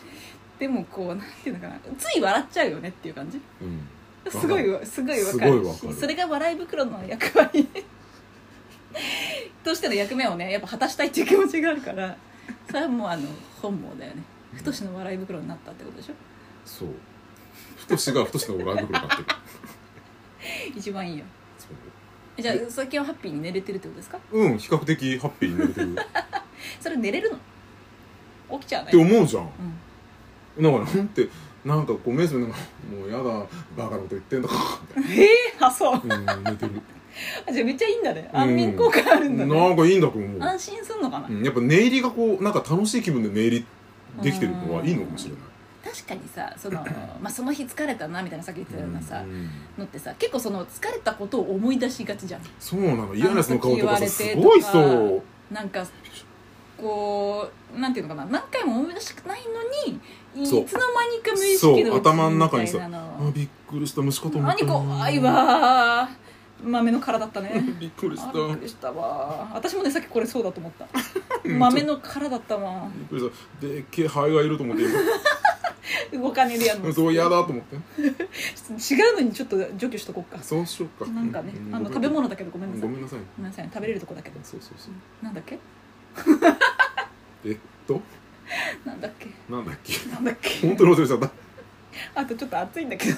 [0.60, 1.80] でもこうなんていうのかな。
[1.98, 3.40] つい笑っちゃうよねっていう感じ？
[3.62, 3.88] うん。
[4.30, 7.68] すごいわすごいわかるしそれが笑い袋の役割。
[9.64, 12.16] としての役目をねやっぱ果たしたいっていう気持ちがあるから
[12.70, 13.28] それはもうあの
[13.62, 14.24] 本望だよね。
[14.54, 16.14] 太しの笑い袋になったってことでしょ？
[16.66, 16.90] そう。
[17.78, 19.38] 太しが太しの笑い袋買ってる。
[20.78, 21.26] 一番いいよ。
[21.58, 21.70] そう。
[22.38, 24.20] えじゃあ最近はハッピーに寝れてるってことですか？
[24.32, 25.94] うん比較的ハッピーに寝れてる。
[25.94, 25.96] っ
[26.80, 27.32] それ寝れる
[28.50, 28.60] の？
[28.60, 29.50] 起きちゃうねて思うじゃん。
[30.58, 30.64] うん。
[30.64, 31.30] だからなんて
[31.66, 32.58] なんかこう目覚めなんか
[33.00, 33.24] もうやだ
[33.78, 34.48] バカなこと言ってんだ。
[34.48, 34.56] か
[35.10, 35.30] ええ
[35.60, 36.08] あそう。
[36.08, 36.82] なうん寝てる
[37.48, 38.30] あじゃあめっちゃいいんだね。
[38.34, 41.44] 安眠効果あるんだね、なんかいいんだと思う安心すんのかな、うん。
[41.44, 43.66] やっぱ寝入りがこうなんか楽しい気分で寝入り
[44.24, 45.40] できてるのはいいのかもしれない。
[45.82, 46.86] 確かにさその,
[47.22, 52.42] まあ、その日疲れたなみたいなさっき言ってたようなさ、うんのってさ結構その疲れたことを思い出しがちじゃん。
[52.60, 55.54] そうなの嫌なやつの顔とかさ時言われてとかすごいそう。
[55.54, 55.86] なんか
[56.78, 58.30] こうなんていうのかな？
[58.30, 59.42] 何回も思い出したくない
[59.86, 60.00] のに
[60.44, 60.62] いつそう。
[60.62, 66.10] の間にか無意そう識で落ちる頭の中にさあのびっくりした虫かと思った何怖いわ
[66.64, 67.64] 豆の殻だったね。
[67.80, 68.30] びっくりした。
[68.30, 69.50] あびっくりしたわ。
[69.54, 70.88] 私もねさっきこれそうだと思った。
[71.44, 72.90] うん豆の殻だったわ。
[72.94, 73.30] びっくりし
[73.62, 73.68] た。
[73.68, 74.84] でっけえハエがいると思って。
[76.18, 76.86] 動かねえでやるの。
[76.88, 77.76] 今そう嫌だと思って。
[77.76, 80.42] 違うのにちょっと除去しとこっか。
[80.44, 81.10] そうしようか。
[81.12, 82.90] なんかねうあの食べ物だけどごめんなさい。
[82.90, 83.20] ごめんなさい。
[83.20, 83.70] ごめんなさい。
[83.74, 84.40] 食べれるとこだけど。
[84.44, 85.26] そうそうそう。
[85.26, 85.58] なんだっけ？
[87.46, 88.02] えっと？
[88.86, 89.30] なんだっけ？
[89.50, 90.10] なんだっけ？
[90.10, 90.68] なんだっけ？
[90.68, 91.30] 本当に忘れちゃった。
[92.16, 93.18] あとちょっと暑いんだけど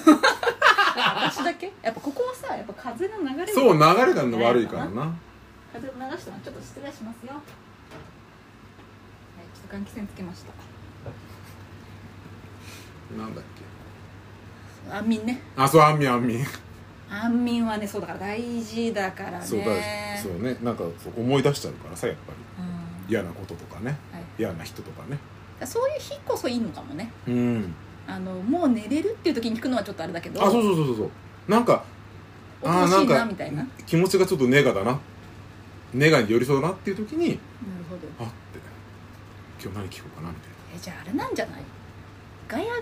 [0.94, 1.72] 私だけ？
[1.82, 5.14] やっぱここはさやっぱ風の流れがそう流れが悪いからな。
[5.72, 7.32] 風を流したのちょっと失礼しますよ。
[7.32, 7.42] はい
[9.54, 10.52] ちょっと換気扇つけました。
[13.16, 13.44] なんだっ
[14.88, 14.94] け？
[14.94, 15.40] 安眠ね。
[15.56, 16.44] あそう安眠安眠。
[17.10, 19.44] 安眠はねそうだから大事だからね。
[19.44, 19.66] そうだ
[20.22, 20.56] そうね。
[20.62, 22.38] なんかそう思い出しちゃうからさやっぱり。
[22.64, 23.10] うん。
[23.10, 23.98] 嫌なこととかね。
[24.12, 24.22] はい。
[24.38, 25.18] 嫌な人とかね。
[25.66, 27.12] そういう日こそいいのかもね。
[27.28, 27.74] うん
[28.06, 30.96] あのもう寝れるっていう時に聞くのはちょっとあれだけどあそうそうそうそう。
[30.96, 31.10] そう
[31.50, 31.84] なんか
[32.60, 33.58] おかしいあーなんかなみたいな。
[33.58, 34.98] なる気持ちがちょっとネガだな。
[35.94, 37.38] ネガに寄り添うなっていう時に
[37.90, 38.24] ほど。
[38.24, 38.58] あって
[39.62, 41.62] 今日何聞こうかなみたいえじゃああれなんじゃない？
[42.48, 42.72] ガヤが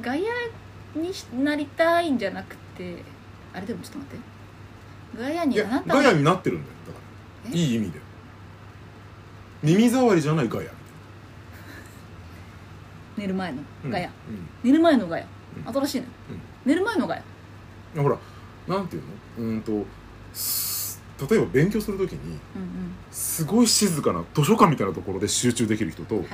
[0.00, 0.22] ガヤ
[0.94, 3.02] にしなりたいんじゃなくて
[3.54, 5.22] あれでもちょっと待って。
[5.22, 6.98] ガヤにないやガヤになってるんだよだか
[7.44, 7.50] ら。
[7.54, 7.56] え？
[7.56, 8.00] いい意味で。
[9.62, 10.70] 耳障りじゃないガヤ
[13.22, 14.48] 寝る前のガヤ、うん。
[14.64, 15.26] 寝る前のガヤ。
[15.64, 15.72] うん。
[15.72, 16.40] 新しいね、うん。
[16.64, 17.22] 寝る前のガヤ。
[17.94, 18.18] うんほら
[18.66, 19.08] なんていうの？
[19.38, 19.84] うーんと
[20.32, 22.38] す例えば勉強するときに
[23.10, 26.24] すごい静かな図書館みたいなところで集中できる人と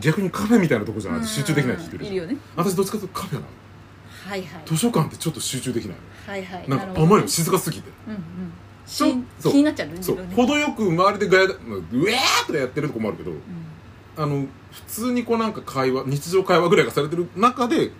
[0.00, 2.36] 逆にカフェみたいなところじゃないと集中できない人いるいるよね。
[2.54, 3.46] 私どっちかというとカフェなの。
[4.28, 4.62] はいはい。
[4.66, 5.96] 図書館ってちょっと集中できない
[6.28, 6.68] はいはい。
[6.68, 7.90] のなんかあまり静かすぎて。
[8.06, 8.20] うんうん。
[8.86, 13.38] ちょ気になっちゃうね自そう程よく周りでガヤがまあうえーとかやってるとこもあるけどうん。
[14.16, 17.90] あの普通にこうなんか会話日常会話ぐらいがされてる中で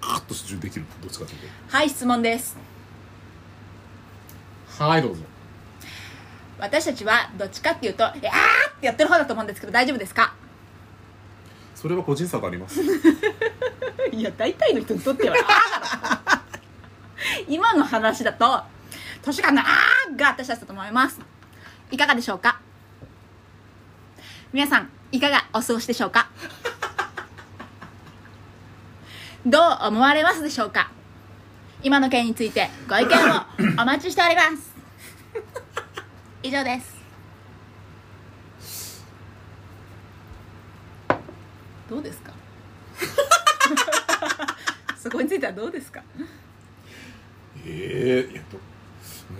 [0.00, 1.38] カッと集中できるどっちかという
[1.68, 2.56] はい質問です。
[4.78, 5.22] とはいどうぞ。
[6.58, 8.20] 私たちはどっちかっていうと「あー!」っ
[8.80, 10.34] てやってる方だと思うんですけど大丈夫ですか？
[11.74, 12.80] それは個人差があります。
[14.12, 15.36] いや大体の人にとっては。
[15.36, 16.42] あーだろ
[17.48, 18.62] 今の話だと
[19.22, 21.20] 図書館の「あー」が私たちだと思います。
[21.90, 22.60] いかがでしょうか？
[24.52, 26.28] 皆さんいかがお過ごしでしょうか？
[29.46, 30.90] どう思われますでしょうか？
[31.82, 33.18] 今の件についてご意見を
[33.80, 34.74] お待ちしております。
[36.42, 36.96] 以上です。
[41.88, 42.32] どうですか？
[44.98, 46.02] そこについてはどうですか？
[47.64, 48.64] ええいやど,、ま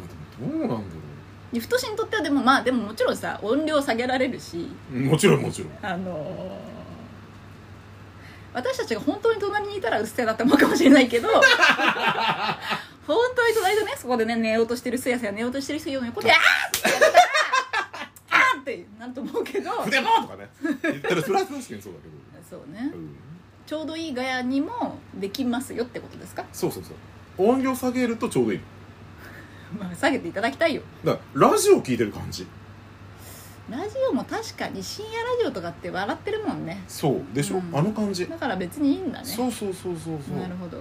[0.04, 0.14] あ、で
[0.46, 1.02] もどうなんだろう。
[1.52, 5.70] 太しにとってはでもまあでももちろんさ音量下げられるしうもちろんもちろん。
[5.82, 6.78] あのー
[8.54, 11.28] 私たちが本当に隣にいたらうっせえだって思うかもしれないけど
[13.06, 16.38] 本当に隣でねそこでね寝ようとしてるすやすや寝ようとしてる人の横で「あー!」
[16.76, 17.12] ってやったら
[18.40, 20.48] 「あー!」ってなると思うけど筆もとかね。
[20.62, 21.92] 言ったらそれは確かにそうだけど、
[22.48, 22.90] そうね。
[22.92, 23.16] うん、
[23.66, 26.90] ちょうどいいガヤにもできますよってことですか、そうそうそ
[27.44, 27.48] う。
[27.50, 28.60] 音量下げるとちょうどいい
[29.76, 30.82] まあ、下げていただきたいよ。
[31.04, 32.46] だからラジオ聞いてる感じ。
[33.70, 36.82] ラジオも確かに深夜ラジオとかって笑ってるもんね。
[36.88, 37.76] そうでしょ、うん。
[37.76, 39.24] あの感じ、だから別にいいんだね。
[39.26, 40.38] そうそうそうそうそう。
[40.38, 40.78] なるほど。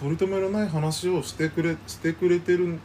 [0.00, 2.78] 取り留めのない話をしてくれしてくれてる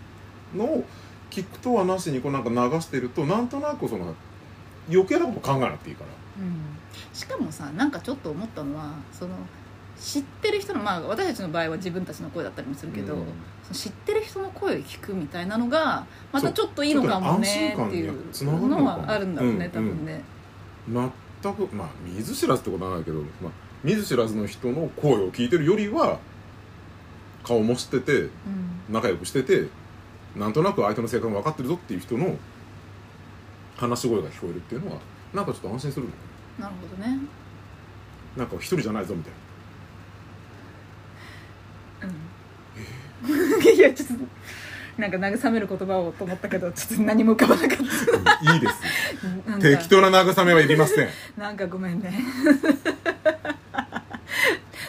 [0.56, 0.84] のを
[1.32, 4.14] 聞くとはなしにこうなんか流してるとなんとなくその
[4.90, 6.44] 余計なこと考えなくていいから。
[6.44, 6.60] うん。
[7.14, 9.34] しかもさなんかちょっと思ったのはその
[10.00, 13.26] 知ってる人のまあ私たちの場合は自分たちの声だったりもするけど、うん
[13.72, 18.68] 知ってる人の声を聞くみたいなのがまたちょっといいのかもねっていうのかも。
[18.68, 20.22] のはあるんだろうね、うん多分ね、
[21.44, 23.52] 全くまあ見ず知らずってことはないけど、まあ、
[23.84, 26.20] 見ず知らずの人の声を聞いてるよりは
[27.44, 28.30] 顔も知っててうん。
[28.90, 29.68] 仲良くしてて
[30.36, 32.38] なんとなく相手の性格も分かってるぞっていう人の
[33.78, 35.00] 話し声が聞こえるっていうのは
[35.34, 36.12] なんかちょっと安心するの
[36.60, 36.70] な。
[36.70, 37.20] るほどね。
[38.38, 39.34] なんか一人じゃないぞみたい
[42.04, 42.16] うん
[43.76, 44.26] いやちょっと
[45.02, 47.78] なんか慰める言葉をと思ったけどちょっと何も浮かばなかっ
[48.44, 48.82] ないいです
[49.46, 51.10] た なん適か当な慰めはいりません。
[51.38, 52.14] なんかごめんね。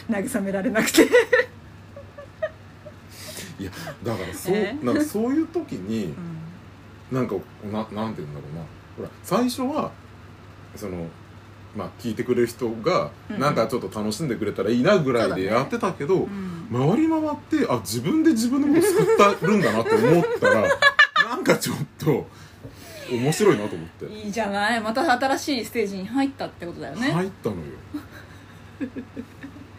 [0.09, 1.03] 慰められなくて。
[3.59, 3.71] いや
[4.03, 4.77] だからそうえ？
[4.83, 6.13] なんかそういう時に
[7.11, 7.17] うん。
[7.17, 7.35] なんか
[7.71, 8.61] ななんて言うんだろうな。
[8.97, 9.91] ほら最初は
[10.75, 11.07] その
[11.75, 13.39] まあ聞いてくれる人がうん。
[13.39, 20.61] なんかちょっと楽しんでくれたらいいなぐらいでやってたけど、うん回り回ってあ自分で自分のこと救ったるんだなって思ったら
[21.29, 22.27] なんかちょっと
[23.11, 24.05] 面白いなと思って。
[24.05, 24.81] いいじゃない。
[24.81, 27.61] また新しいステージに入ったってことだよね、入ったのよ。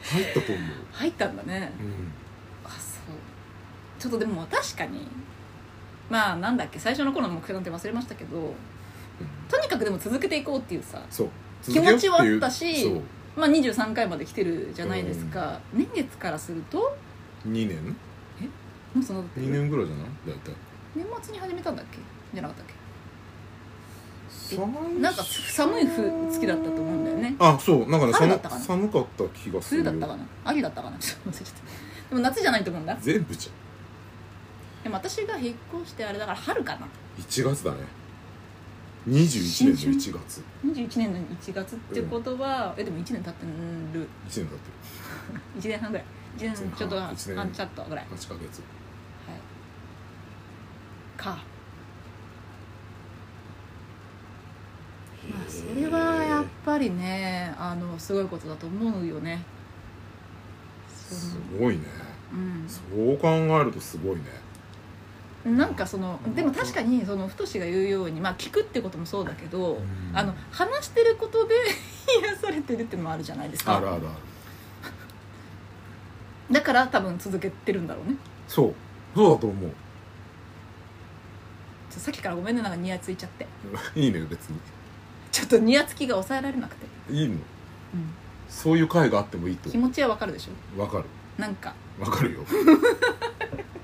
[0.02, 1.72] 入ったと思う、入ったんだね。
[1.78, 2.12] うん、
[2.64, 4.00] あそう。
[4.00, 5.08] ちょっとでも確かに
[6.10, 8.54] まあなんだっけ最初の頃の目標なんて忘れましたけど
[9.48, 11.28] とにかくでも続けていこうっていうさそう。
[11.62, 13.02] 気持ちはあったしそう
[13.38, 16.96] まあ23回まで来てるじゃないですか、年月からすると
[17.46, 17.96] ？2年？
[18.94, 20.06] もうその2年ぐらいじゃない？
[20.26, 20.52] 大体。
[20.96, 21.98] 年末に始めたんだっけ？
[22.34, 22.78] じゃなかったっけ？
[25.00, 27.36] なんか寒い冬好きだったと思うんだよね。
[27.38, 27.90] あそう。
[27.90, 28.58] なんかね寒かな？
[28.58, 29.82] 寒かった気がする。
[29.82, 30.24] 冬だったかな？
[30.44, 30.98] 秋だったかな？
[30.98, 31.60] ちょっと忘れちゃった。
[32.08, 32.96] でも夏じゃないと思うんだ。
[33.00, 33.50] 全部じ
[34.82, 36.80] でも私が引っ越してあれだから春かな。
[36.82, 36.90] ゃん
[37.22, 37.78] 1月だね
[39.08, 40.42] 21年の1月。
[40.64, 43.46] 21年の1月ってことは、えでも1年経って
[43.94, 44.02] る。
[44.02, 44.58] 1年経ってる。
[45.60, 46.06] 1年半ぐらい。
[46.36, 48.04] 1年ちょっと半ちょっとぐらい。
[48.04, 48.18] はい。
[48.18, 48.62] 8ヶ月
[51.16, 51.30] か
[55.28, 59.44] まあそれはやっぱりねあのすごいことだと思うよね。
[60.88, 61.84] そすのごいね。
[62.68, 62.80] そ
[63.12, 64.22] う考えるとすごいね。
[64.42, 64.47] うん
[65.48, 69.78] なんかそのでも確かにその太が言うようにまあ聞くってこともそうだけど、ん。
[70.14, 71.54] あの話してることで
[72.22, 73.76] 癒されてるっていうのもあるじゃないですか。
[73.76, 74.28] あるあるある。
[76.50, 78.16] だから多分続けてるんだろうね。
[78.46, 78.74] そう。
[79.14, 79.70] そうだと思う。
[81.90, 83.46] ちょさっきからごめんねなんかニヤついちゃって。
[83.94, 84.58] いいね別に。
[85.30, 87.34] ちょっとニヤつきが抑えられなくて、いいの？
[87.34, 87.40] うん、
[88.48, 90.80] そういう回があってもいいと気持ちはわかるでしょ？
[90.80, 91.04] わかる。
[91.36, 91.74] なんか。
[92.00, 92.40] わかるよ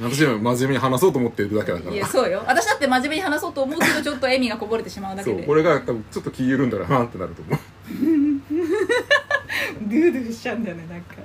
[0.00, 1.94] 私は真面目に話そうと思ってるだけだから。
[1.94, 2.42] いやそうよ。
[2.46, 5.36] 私だって真面目に話そうと思うけどちょっと笑みがこぼれてしまうだけで。
[5.36, 7.58] そうこれが多分ちょっと気緩んだらなってなると思う。
[9.82, 11.16] ドゥドゥしちゃうんだよねなんか。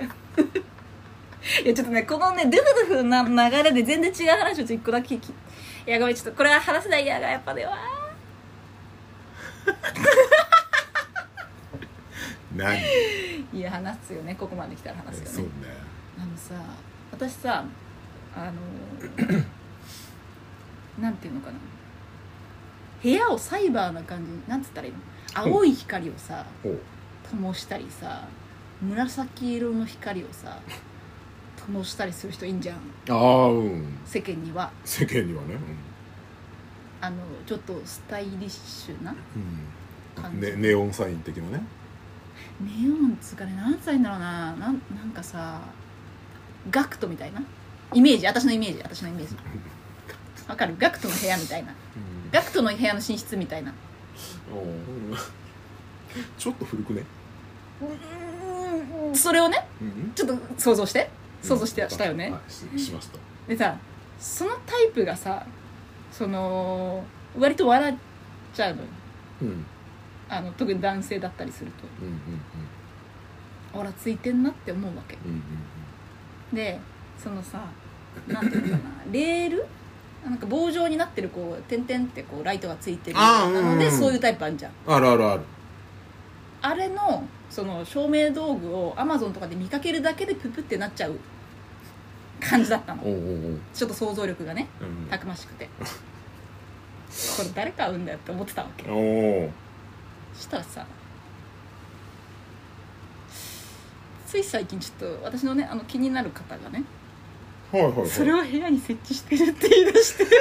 [1.64, 2.54] いやちょっとねこのねドゥ
[2.90, 5.30] ドゥフな流れで全然違う話をちょっと一個だけ聞き。
[5.30, 5.34] い
[5.86, 7.78] やごめんちょっとこれは話せないやがやっぱでは。
[12.56, 12.80] 何？
[13.54, 14.36] いや話すよね。
[14.38, 15.78] ここまで来たら話すそうねよね。
[16.20, 16.56] あのさ
[17.12, 17.64] 私さ
[18.36, 18.54] あの
[21.02, 21.58] なんていうのかな。
[23.04, 25.00] 部屋をサイバーな感じなんつったらいいの？
[25.34, 26.46] 青い光をさ
[27.30, 28.28] 灯したりさ
[28.82, 30.60] 紫色の光をさ
[31.74, 32.78] 灯したりする人いいんじゃん。
[33.10, 33.98] ああうん。
[34.06, 34.72] 世間には。
[34.84, 35.56] 世間にはね
[37.02, 39.42] あのちょっとスタイリッシュなうん、
[40.18, 40.52] うん、感じ。
[40.52, 41.64] ねネオンサイン的なね。
[42.60, 44.54] ネオンっつうかね何歳だろうな。
[44.54, 45.62] なんなんかさ
[46.72, 47.44] ガクトみたいな
[47.94, 49.36] イメージ私のイメージ私のイメージ。
[50.48, 50.76] わかる？
[50.78, 51.72] ガクトの部屋みたいな。
[51.72, 52.32] うん。
[52.32, 53.74] ガクトの部屋の寝室みたいな。
[56.38, 57.04] ちょっと古くね？
[59.14, 60.12] それをねうん。
[60.14, 61.10] ちょっと想像して。
[61.42, 63.20] 想像してうんしたよね、はいししました。
[63.48, 63.78] でさ
[64.20, 65.46] そのタイプがさ
[66.12, 67.04] その
[67.38, 67.96] 割と笑っ
[68.54, 68.88] ちゃうのよ。
[69.42, 69.48] うん。
[69.48, 69.66] うん
[70.28, 71.84] あの特に男性だったりすると。
[72.02, 72.20] うんうん
[73.80, 75.18] オラついてんなって思うわけ。
[75.24, 75.36] うんう
[76.54, 76.56] ん。
[76.56, 76.80] で
[77.22, 77.66] そのさ
[78.28, 79.66] なんていうのかなレール？
[80.24, 84.72] なんか棒状になってるこう点々ってこうライトがついてるあーなのでうんうんそういうタイプあるじゃん。
[84.88, 85.42] あるあるある。
[86.62, 91.20] あれのその照明道具をアマゾンとかで見かけるだけでププってなっちゃう。
[92.40, 93.04] 感じだったの。
[93.04, 93.60] おうおうおう。
[93.74, 95.10] ちょっと想像力がねうん。
[95.10, 95.70] たくましくて。
[95.78, 98.90] これ誰買うんだよって思ってたわけ。
[98.90, 98.96] お
[99.46, 99.50] お
[100.34, 100.86] そしたらさ
[104.26, 106.84] つい最近ちょっと私のねあの気になる方がね
[107.76, 108.10] はいはいはい。
[108.10, 110.24] それを部屋に設置してるって言い出して。
[110.24, 110.32] うーん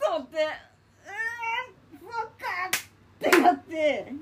[0.00, 0.36] と思って。
[0.38, 0.48] うー
[1.96, 2.70] んそっか
[3.28, 4.12] ってなって。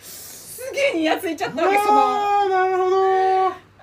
[0.00, 2.00] すげえにやついちゃったわけその。
[2.00, 3.02] ああなるほど。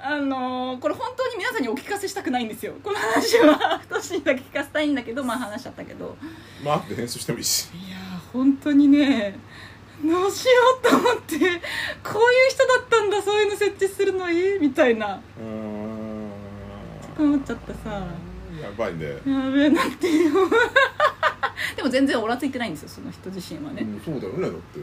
[0.01, 2.73] あのーこれ本当に皆さんにお聞かせしたくないんですよ。
[2.81, 6.15] この話はトシにだけ聞かせたいんだけどまあ話しちゃったけど。
[6.63, 7.69] まあ後で編集してもいいし。
[7.73, 9.38] いやー本当にね
[10.03, 11.59] どうしようと思ってこういう
[12.49, 15.21] 人だったんだそういうの設置するのいいみたいな。
[15.39, 17.29] うーん。
[17.31, 17.89] 思っちゃってさ。
[18.62, 19.05] やばいね。
[19.25, 20.33] やべえなっていう。
[21.75, 24.79] でも全然オラついてないんですよその人自身はね、うんそうだよねだって。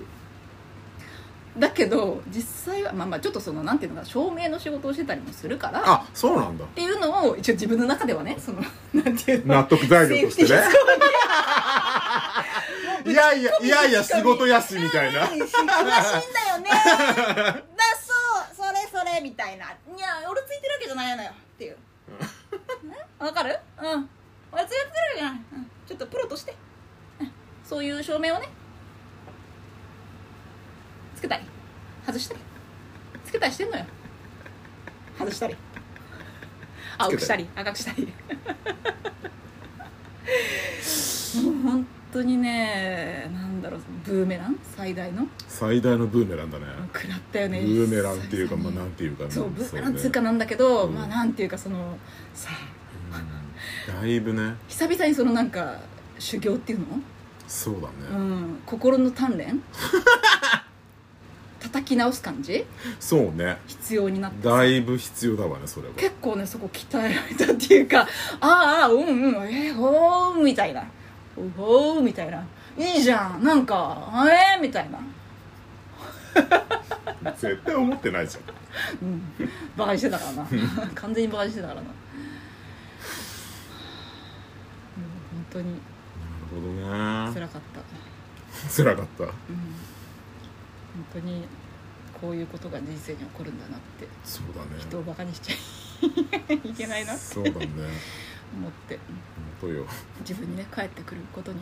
[1.59, 6.64] だけど実際はまあまあちょっとそのなんていうのかな照明の仕事をしてたりもするからっあそうなんだ。
[6.66, 8.61] ていうのを一応自分の中ではねその
[8.92, 10.48] なんていうの納得材料としてね
[13.07, 15.27] いやいや いやいや仕事やしみたいな。
[15.27, 15.88] 詳しいんだよ
[16.59, 16.71] ね。
[16.71, 17.62] だ
[18.01, 18.12] そ
[18.53, 19.66] うそれそれみたいな。
[19.66, 21.77] いや俺ついてるわけじゃないのよっていう。
[22.88, 23.59] ねわかる？
[23.83, 24.11] うん。
[24.53, 26.55] 俺ついてるわけじゃない、うん、ちょっとプロとして、
[27.21, 27.33] うん。
[27.64, 28.49] そういう照明をね。
[31.14, 31.42] つけたり。
[32.07, 32.40] 外したり。
[33.25, 33.85] つけたりしてんのよ。
[35.19, 35.57] 外したり。
[36.99, 38.07] 青くしたり赤くしたり。
[41.37, 44.59] もう本当にねなんだろうブーメラン？
[44.76, 45.26] 最大の？
[45.48, 46.64] 最大のブーメランだね。
[46.94, 47.61] 食らったよね。
[47.61, 49.31] ブーメランっていうかまあなんていうかね。
[49.31, 50.00] そうブーメランね。
[50.00, 50.94] つうかなんだけど、うん。
[50.94, 51.98] まあなんていうかその
[52.33, 52.50] さ
[53.88, 54.00] うん。
[54.00, 54.55] だいぶね。
[54.68, 55.76] 久々にそのなんか
[56.18, 56.87] 修行っていうの、
[57.46, 59.62] そうだうねん、心の鍛錬？
[61.61, 62.64] 叩き直す感じ？
[63.00, 63.59] そうね。
[63.66, 65.94] 必要になってさだいぶ必要だわねそれは。
[65.94, 68.07] 結構ねそこ鍛えられたっていうか
[68.40, 70.85] ああうんうんえー、ほーみたいな
[71.57, 72.44] ほーみたいな。
[72.79, 73.42] いいじゃん。
[73.44, 74.11] なんか
[74.55, 74.99] えー、みたいな。
[77.37, 78.44] 絶対思ってないじゃん。
[79.07, 79.22] うん。
[79.77, 80.46] バカにしてたからな。
[80.94, 81.87] 完全にバカにしてたからな。
[81.87, 81.94] 本
[85.51, 85.72] 当に。
[85.72, 85.81] なる
[86.51, 86.83] ほどね
[87.35, 87.81] 辛かった。
[88.75, 89.25] 辛かった。
[89.25, 89.29] うん。
[89.29, 89.37] 本
[91.12, 91.46] 当に
[92.20, 94.09] こういうことが人生に起こるんだなって。
[94.25, 94.70] そうだね。
[94.81, 95.57] 人をバカにしちゃ
[96.53, 97.20] いけないなって。
[97.20, 97.68] そうだね
[98.55, 98.95] 思って。
[98.95, 99.15] うん本
[99.61, 99.87] 当よ。
[100.21, 101.61] 自分にね帰ってくることに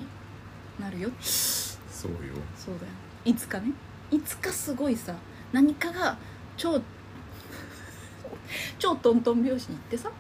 [0.81, 2.19] なるよそうよ。
[2.57, 2.93] そうだよ。
[3.25, 3.73] いつかね。
[4.11, 5.15] いつかすごいさ
[5.53, 6.17] 何かが
[6.57, 6.81] 超
[8.79, 10.11] 超トントン拍子に行ってさ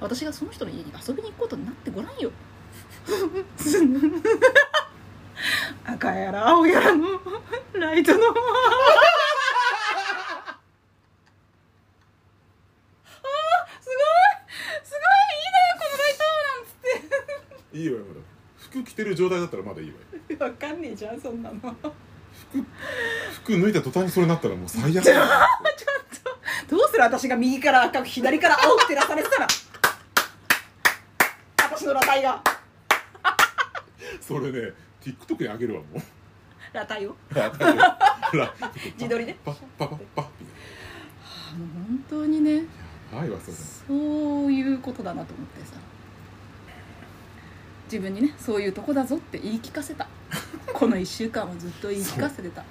[0.00, 2.30] 私がその人の家に遊びに行くことになってごらんよ。
[5.84, 7.06] 赤やら青やらの
[7.74, 8.32] ライトのあー
[13.80, 13.96] すごい
[14.84, 16.74] すごいいいねこのライトなんつっ
[17.72, 18.20] ていいわよまだ
[18.56, 20.38] 服着てる状態だったらまだいいわよ。
[20.40, 21.60] わかんねえじゃんそんなの。
[21.60, 21.74] ちょっ
[23.44, 25.22] 服脱いだ途端にそれになったらもう最悪だよ。
[26.68, 27.02] とどうする？
[27.02, 29.46] 私が右から赤く左から青く照らされてたら。
[31.70, 32.42] 私の裸体が。
[34.20, 36.02] それね TikTok にあげるわもう。
[36.72, 37.16] 裸体を？
[38.98, 40.26] 自撮りでパッパッパッパッ
[41.56, 42.64] みもう本当にね
[43.10, 45.76] たいなやばいわそれそういうことだなと思ってさ
[47.90, 50.06] 自分にねそういうとこだぞって言い聞かせた。
[50.74, 52.64] この1週間はずっと言い聞かせてた、う。
[52.64, 52.66] ん。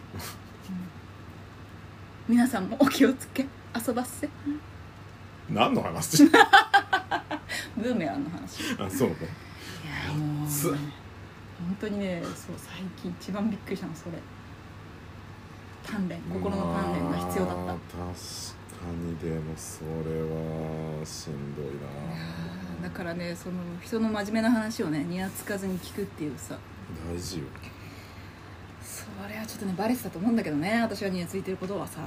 [2.28, 4.30] 皆さんもお気をつけ遊ばせ
[5.50, 6.26] 何の話？
[7.76, 8.62] ブーメランの話。
[8.62, 9.16] いあそうね。
[10.08, 10.78] やもうつ本
[11.80, 14.18] 当にねそう最近一番びっくりしたのそれ。
[15.84, 17.64] 鍛錬心の鍛錬が必要だった。
[17.64, 17.78] まあ
[18.86, 21.66] にでもそれはしんどい
[22.82, 22.88] な。
[22.88, 26.58] だからねその人の真面目な話をねにやつかずに聞くっていうさ。
[27.10, 27.44] 大事よ。
[28.82, 32.02] それはちょっとねバレてたと思うんだけどね私がにやついてることはさ。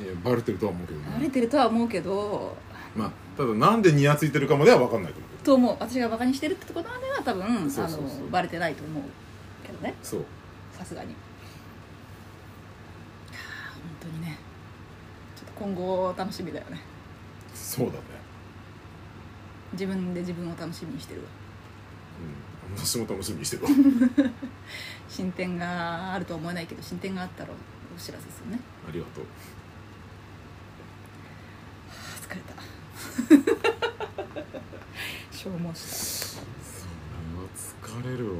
[0.00, 2.56] いやバレてるとは思うけどバレねてるとは思うけど。
[2.96, 5.76] まあただなんでニヤついてるかまでは分かんないと思うと思う。
[5.78, 8.18] 私がバカにしてるってことまでは多分そうそうそう。
[8.18, 9.02] あのバレてないと思う
[9.64, 9.94] けどね。
[10.02, 10.24] そう。
[10.72, 11.08] さすがに。
[11.08, 11.16] 本
[14.00, 14.38] 当にね
[15.58, 16.80] 今後楽しみだよね。
[17.54, 17.98] そうだね。
[19.72, 21.26] 自分で自分を楽しみにしてるわ。
[22.70, 22.76] うん。
[22.76, 23.70] 私も楽しみにしてるわ。
[25.08, 28.60] 進展があるとは思えないけど進展があったらお知らせするね。
[28.88, 29.24] ありがとう。
[31.90, 32.54] あー疲れた。
[35.32, 36.46] 消耗したそれ
[37.36, 38.38] は疲れるわ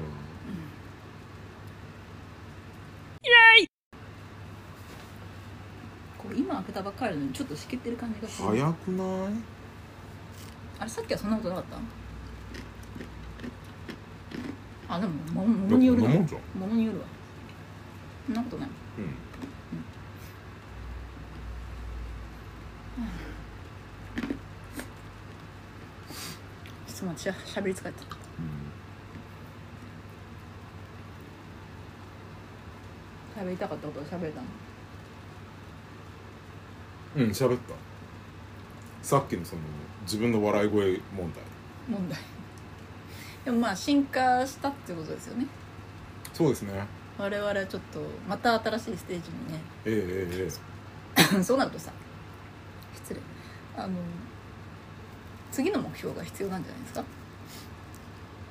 [6.28, 8.48] これ今開けたばっかりなのにちょっとしけってる感じがする。
[8.48, 9.06] 早くない？
[10.78, 11.64] あれさっきはそんなことなかっ
[14.88, 14.94] た？
[14.94, 17.04] あでももものによるものによるわ。
[18.26, 18.68] そんなことない。
[18.98, 19.04] うん。
[26.86, 27.98] ちょっと待ってしゃべり疲れた。
[33.40, 34.46] 喋りたかったことは喋れたの
[37.16, 37.74] うんうん喋った。
[39.02, 39.62] さっきのその
[40.02, 41.42] 自分の笑い声問題。
[41.88, 42.18] 問題。
[43.44, 45.46] でもまあ進化したってことですよね。
[46.32, 46.84] そうですね。
[47.18, 49.60] 我々はちょっとまた新しいステージにね。
[49.84, 51.90] えええええ そうなるとさ
[52.94, 53.20] 失礼。
[53.76, 53.94] あの
[55.50, 57.04] 次の目標が必要なんじゃないですか？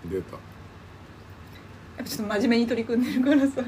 [0.06, 0.32] え出た。
[0.34, 0.40] やっ
[1.98, 3.62] ぱちょっと真面目に取り組んでるからさ。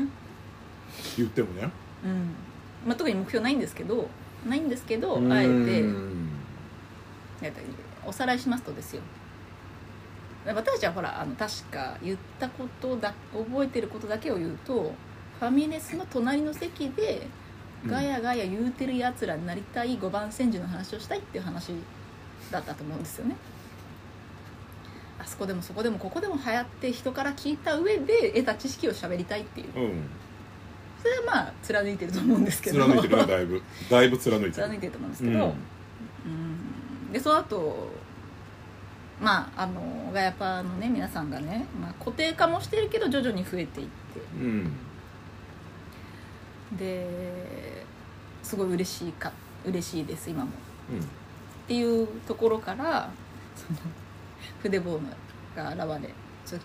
[1.18, 1.70] 言ってもね。
[2.04, 2.34] うん。
[2.88, 4.10] まあ、特に目標ないんですけど
[4.48, 5.32] ないんですけどうん。
[5.32, 5.82] あえて
[7.42, 7.54] やっ
[8.06, 9.02] おさらいしますとですよ。
[10.46, 14.94] 私たちはほらあの確か言ったことだ覚えてることだけを言うと
[15.40, 17.28] ファミレスの隣の席で
[17.86, 21.74] ガヤガヤ言うてるやつらになりたい5番煎じの話をしたいっていう話
[22.52, 23.36] だったと思うんですよね。
[25.20, 29.78] あそこでもそこでもここでも流行って人から聞いた上で得た知識を喋りたいっていう。
[29.78, 30.04] うん
[31.02, 32.86] それはまあ貫いてると思うんですけど。
[32.86, 33.62] 貫いてるねだいぶ。
[33.90, 34.54] だいぶ貫いてる。
[34.54, 37.14] 貫いてると思うんですけど、うん。
[37.14, 37.90] でその後
[39.22, 43.92] まああのガヤパーのね皆さんがね、まあ、固定化もしてるけど徐々に増えていって。
[44.36, 44.72] うん。
[46.78, 47.84] で
[48.44, 49.32] すごい嬉しいか
[49.66, 50.52] 嬉しいです今も。
[50.92, 51.00] うん。
[51.00, 51.02] っ
[51.68, 53.10] ていうところから
[53.56, 53.80] その
[54.62, 55.00] 筆棒
[55.56, 56.14] が現れ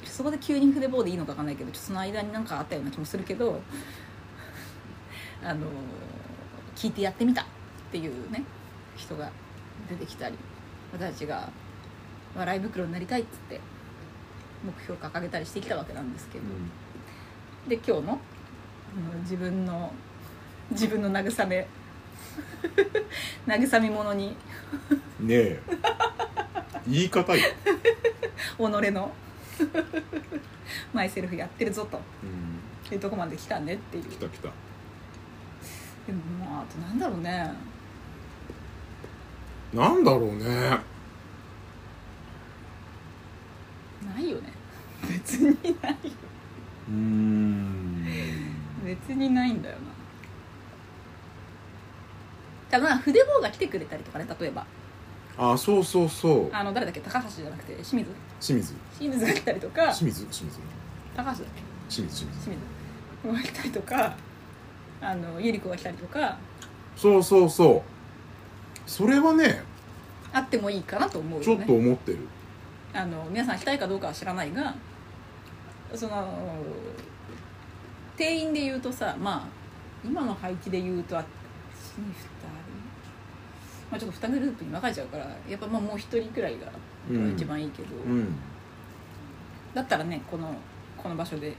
[0.06, 3.60] そこで急に筆棒でいいのか分かんないけどその間に何かあったような気もするけど
[5.44, 5.66] あの
[6.74, 7.44] 聞いてやってみたっ
[7.92, 8.42] ていうね
[8.96, 9.30] 人が
[9.88, 10.36] 出てきたり
[10.92, 11.50] 私たちが
[12.36, 13.60] 笑い袋になりたいっつって
[14.64, 16.44] 目標を掲げたりしてきたわけなんですけど、
[17.68, 18.20] で今日の
[19.22, 19.92] 自分の
[20.70, 21.66] 自分の慰め
[23.46, 24.36] 慰め者に
[25.20, 25.60] うんねえ。
[26.86, 27.42] 言い方よ、
[28.58, 29.12] 己の
[30.92, 32.00] マイセルフやってるぞと。
[32.22, 34.04] うん、いうとこまで来たねっていう。
[34.04, 34.48] 来た来た
[36.06, 37.52] でもまああとなんだろうね。
[39.72, 40.44] なんだろうね。
[44.14, 44.52] ないよね。
[45.08, 45.98] 別にないよ。
[46.88, 48.04] うん。
[48.84, 49.82] 別にないんだよな。
[52.70, 54.66] だから筆棒が来てくれたりとかね例えば。
[55.36, 56.50] あそうそうそう。
[56.52, 57.00] あの誰だっけ？
[57.00, 58.10] 高橋じゃなくて清水。
[58.40, 58.74] 清水。
[58.98, 59.84] 清水が来たりとか。
[59.86, 60.60] 清水清水。
[61.16, 61.62] 高橋だっけ？
[61.88, 62.44] 清水清水。
[62.44, 63.42] 清水。
[63.42, 64.16] が来たりとか
[65.04, 66.38] あのゆり子が来たりとか。
[66.96, 67.94] そうそうそう。
[68.86, 69.62] それはね
[70.32, 71.44] あってもいいかなと思うよね。
[71.44, 72.18] ちょっと思ってる。
[72.94, 74.74] あの皆さん来たいかどうかは知らないが
[75.94, 76.28] その
[78.16, 79.46] 定員で言うとさまあ
[80.04, 81.24] 今の配置で言うとあっ
[81.74, 82.20] ちに2人、
[83.90, 86.68] まあ、ちょっと2グループに分かれちゃうからやっぱまあもう1人くらいが
[87.10, 87.32] うん。
[87.32, 88.34] 一番いいけど、うん。
[89.74, 90.54] だったらねこの
[90.96, 91.54] この場所で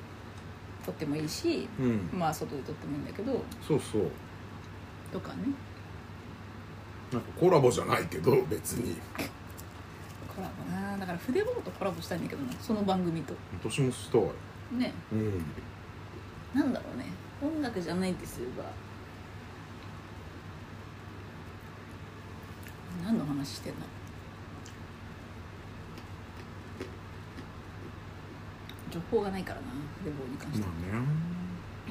[0.85, 2.09] 撮ってもいいしうん。
[2.13, 4.03] まあ外で撮ってもいいんだけどそうそう。
[5.11, 5.43] とかね。
[7.11, 8.95] なんかコラボじゃないけど別に。
[10.27, 10.97] コラボな。
[10.97, 12.53] だから筆棒とコラボしたいんだけどな。
[12.59, 13.33] その番組と。
[13.63, 14.21] 私もしたい
[14.77, 14.93] ね。
[15.11, 15.45] うん。
[16.53, 17.05] なんだろうね。
[17.41, 18.63] 音楽じゃないってすれば
[23.03, 23.79] 何の話してんの
[28.95, 29.67] 情報がないからな
[30.03, 30.65] 筆棒に関して。
[30.65, 31.07] はまあね。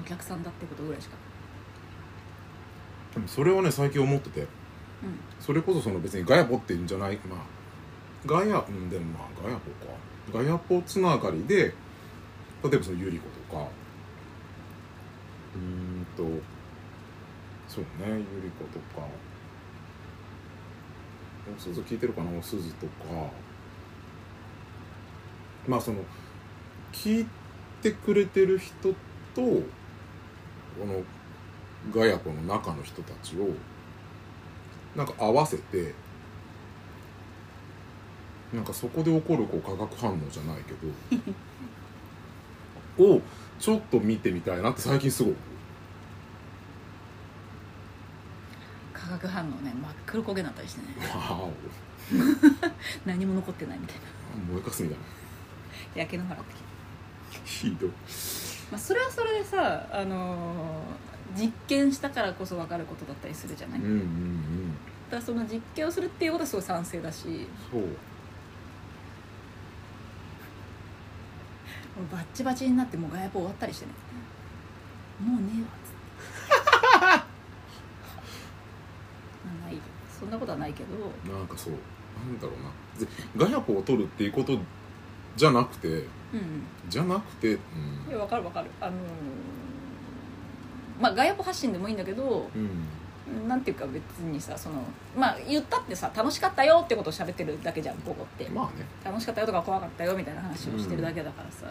[0.01, 1.17] お客さんだってことぐらいしか。
[3.13, 4.41] でもそれはね最近思ってて。
[4.41, 4.49] うん。
[5.39, 7.19] それこそその別にガヤポっていうんじゃない。
[7.29, 7.39] まあ
[8.25, 9.93] ガヤうんでもまあガヤポか。
[10.33, 11.75] ガヤポつながりで
[12.63, 13.69] 例えばそのユリコとか。
[15.55, 16.23] うーんと
[17.69, 19.07] そうねユリコとか。
[21.55, 22.93] おすず聞いてるかなおすずとか。
[25.69, 25.99] まあその
[26.95, 27.27] 聞い
[27.83, 28.95] てくれてる人と
[29.35, 29.63] こ
[30.87, 31.03] の
[31.93, 33.49] ガヤポの中の人たちを
[34.97, 35.95] なんか合わせて
[38.53, 40.73] なんかそこで起こるこう化学反応じゃないけ
[43.03, 43.21] ど を
[43.59, 45.35] ちょっと見てみたいなって最近すごい
[48.93, 50.95] 化学反応ね真っ黒焦げになったりしてね。
[51.09, 51.53] わお。
[53.05, 54.03] 何も残ってないみたいな。
[54.53, 55.05] 燃えかすみたいな。
[55.95, 56.74] 焼け野原ってき
[57.45, 57.91] ひどい。
[58.71, 64.75] まあ、それはそれでさ、あのー実験したからこそ分かることだったりするじゃない、うんうんうん。
[65.11, 67.47] だからその実験をするっていうことはすごい賛成だし。
[67.71, 67.83] そう。
[72.11, 73.93] バッチバチになってもうガヤポ終わったりしてね。
[75.21, 75.97] もうねえわっつって。
[79.47, 79.79] まあない。
[80.21, 81.33] そんなことはないけど。
[81.33, 81.73] なんかそう。
[81.73, 82.71] なんだろうな。
[82.99, 84.59] ぜガヤポを取るっていうこと
[85.37, 86.01] じゃなくてう
[86.37, 87.59] んじゃなくて、うん。
[88.09, 88.69] いやわかるわかる。
[88.81, 88.95] あのー
[91.01, 94.77] まあガヤポ発信でもいいんだけどうん、なんていうか別にさその
[95.17, 98.49] まあ言ったってさ楽しかったよってことを喋ってるだけじゃんここって。
[98.51, 98.87] まあね。
[99.05, 101.67] 楽しかったよとか怖かったよみたいな話をしてるだけだからさ、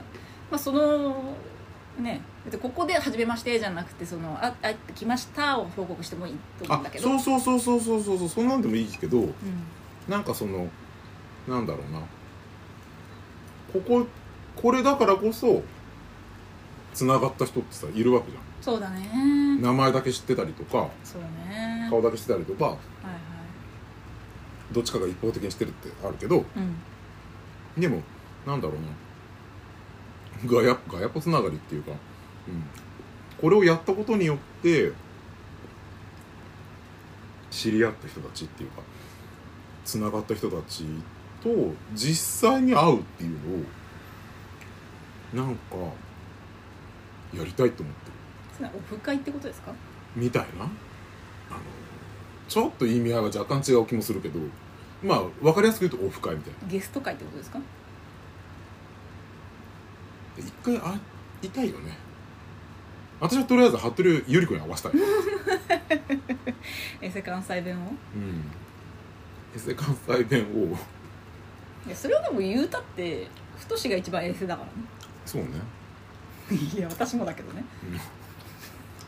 [0.50, 1.16] まあその
[2.00, 2.22] ね
[2.62, 7.20] ここで「初めまして」じゃなくてその「ああ来ました」を報告してもいいと思うんあだけど。
[7.20, 9.32] そうそうそうそうそうそうそうそんなんでもいいけどうん。
[10.10, 10.68] なんかその
[11.48, 12.00] なんだろうな
[13.74, 14.08] ここ
[14.56, 15.64] これだからこそ
[16.94, 19.08] つながった人ってさいるわけじゃそうだね。
[19.08, 21.88] ん名前だけ知ってたりとかそうだね。
[21.90, 22.80] 顔だけ知ってたりとかはいは
[24.72, 24.74] い。
[24.74, 27.82] どっちかが一方的にしてるってあるけどうん。
[27.82, 28.02] でも
[28.46, 28.88] なんだろうな。
[30.46, 32.64] ガヤガヤポつながりっていうか、うん、
[33.40, 34.92] これをやったことによって
[37.50, 38.82] 知り合った人たちっていうか
[39.86, 40.86] つながった人たち
[41.44, 41.50] と
[41.94, 43.32] 実際に会うっていう
[45.34, 45.76] のをなんか
[47.36, 48.14] やりたいと思ってる。
[48.56, 49.74] それはオフ会ってことですか？
[50.16, 50.64] みたいな。
[50.66, 50.70] あの
[52.48, 54.40] ちょっと意味合いは若干違う気もするけど
[55.04, 56.68] まあ分かりやすく言うとオフ会みたいな。
[56.68, 57.60] ゲスト会ってことですか？
[60.38, 61.00] 一回会
[61.42, 61.98] いたいよね。
[63.20, 64.94] 私はとりあえず服部由里子に会わせたい。
[67.02, 67.80] エセ関西弁を？
[68.16, 68.44] うん。
[69.56, 70.78] エセ関西弁を
[71.86, 73.28] いやそれをでも言うたって
[73.58, 74.74] 太が一番エセだからね。
[75.26, 75.50] そうね、
[76.76, 77.64] いや私もだけどね。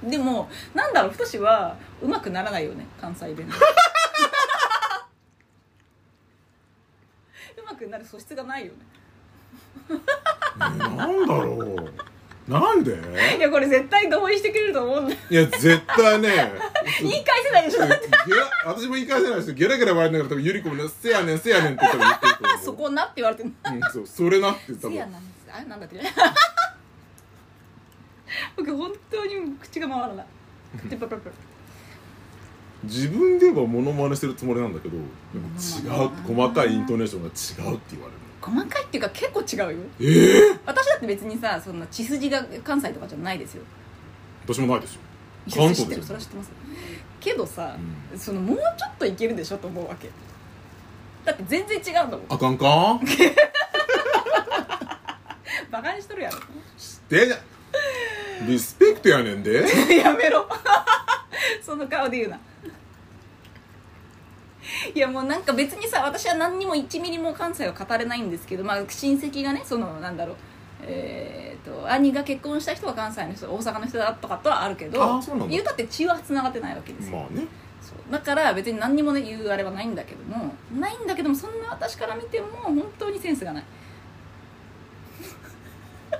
[0.03, 3.55] でもなんだろう太はうまくならないよね関西弁で。
[7.57, 8.79] うまくなる素質がないよね。
[9.89, 12.04] うん、なんだろう
[12.47, 12.91] なんで？
[13.37, 15.19] いやこれ絶対同意してくれると思うんだよ。
[15.29, 16.51] いや絶対ね。
[17.01, 17.79] 言い返せないでしょ。
[17.87, 18.07] だって
[18.65, 19.55] 私も言い返せないですよ。
[19.55, 22.65] ゲラゲラ笑いながら多分ゆり子もね「せやねんせやねん」って多分言ってると思う。
[22.65, 25.99] そこなって言われてるうん、そうそれなって多分せやなんですあれなんだって
[28.57, 30.25] 僕本当に口が回らない。
[30.89, 31.31] 口パパパ
[32.83, 35.07] 自分ではモノマネしてるつもりなんだけどでも
[35.57, 37.29] 違う細かいイントネーションが
[37.69, 39.83] 違うって言われる細かいっていうか結構違うよ。
[39.99, 43.63] ええ私だって別にさそんな血筋が関西とかじゃないですよ。
[44.45, 45.01] 私もないですよ。
[45.49, 45.95] 関東で。
[45.95, 46.51] すよそれは知ってます。
[47.19, 47.75] けどさ、
[48.13, 50.09] うそのもうちょっといけるでしょと思うわけ。
[51.25, 52.21] だって全然違うんだもん。
[52.29, 52.99] あかんか？
[55.71, 56.37] バカにしとるやろ。
[56.77, 57.35] して
[58.47, 59.63] リスペクトやねんで。
[59.97, 60.47] やめろ。
[61.65, 62.39] その顔で言うな
[64.93, 70.35] いやもうなんか別にさ私は何にも1ミリも関西は語れないんですけどまあ親戚がねそのなんだろう
[70.87, 77.47] えー、と兄が結婚した人は関西の人大阪の人だとかとはあるけど言うたって血はつながってないわけですよ、まあね。
[77.81, 78.11] そう。
[78.11, 83.63] だから別に何にもね言うあれはないんだけどもないんだけどもそんな私から見ても本当にセンスがない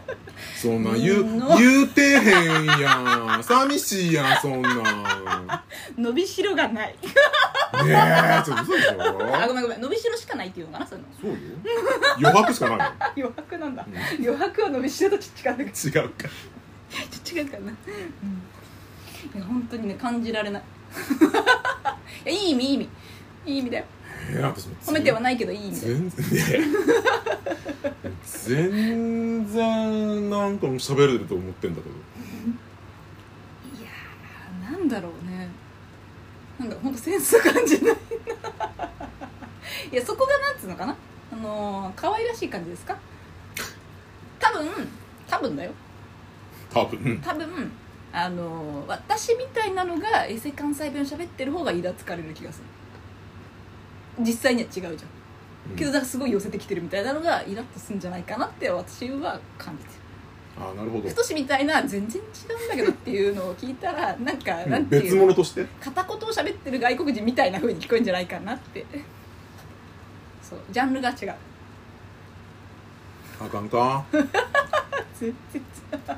[0.56, 1.02] そんなん。
[1.02, 3.42] 言ううん言うてへんやん。
[3.44, 4.74] 寂しいやんそんなん。
[4.76, 4.82] ね
[5.98, 6.96] 伸びしろがない。
[7.04, 9.36] えちょっと嘘でしょ。
[9.36, 9.82] あごめんごめん。
[9.82, 11.12] 伸びしろしかないっていうのかなそういうの。
[11.22, 11.38] そうよ。
[12.18, 12.86] 余白しかな
[13.16, 13.28] いよ。
[13.28, 13.86] 余白なんだ、う
[14.20, 15.52] 余白は伸びしろとち違う。
[15.52, 15.74] 違うか。
[15.84, 16.08] ちょっ
[17.24, 20.64] と違うかな、うん、いや本当にね感じられない。
[22.26, 22.90] いやいい意味いい意味。
[23.46, 23.86] いい意味だよ
[24.86, 26.26] 褒めてはないけどいい意味だよ全然
[28.24, 31.96] 全然なんか喋れると思ってんだけど。
[33.80, 35.50] いやーなんだろうね。
[36.60, 37.96] なんか本当センス感じない
[39.92, 40.96] いやそこがなんつうのかな。
[41.32, 42.98] あのー可愛らしい感じですか？
[44.40, 44.70] 多分
[45.28, 45.72] 多分だよ。
[46.72, 47.22] 多分。
[47.24, 47.72] 多分
[48.14, 52.66] あのー私みたいなのがエセ関西弁を喋ってる方がイラつかれる気がする
[54.20, 54.96] 実際には違うじゃん。
[55.76, 59.90] けどだからすごい寄せてきてるみたいなのがイラッとするんじゃないかなって私は感じて。
[59.90, 59.96] る
[60.58, 61.10] ああなるほど。
[61.10, 65.22] 太しみたいな全然違うんだけどっていうのを聞いたらなんかうんなんて別いうの？
[65.24, 65.66] 物として？
[65.82, 68.86] 片言を喋ってる外国人みたいな風に聞こえるんじゃないかなって。
[70.42, 71.36] そうジャンルが違う。
[73.42, 74.06] あかんか。
[75.20, 75.64] 全然全
[76.08, 76.18] 然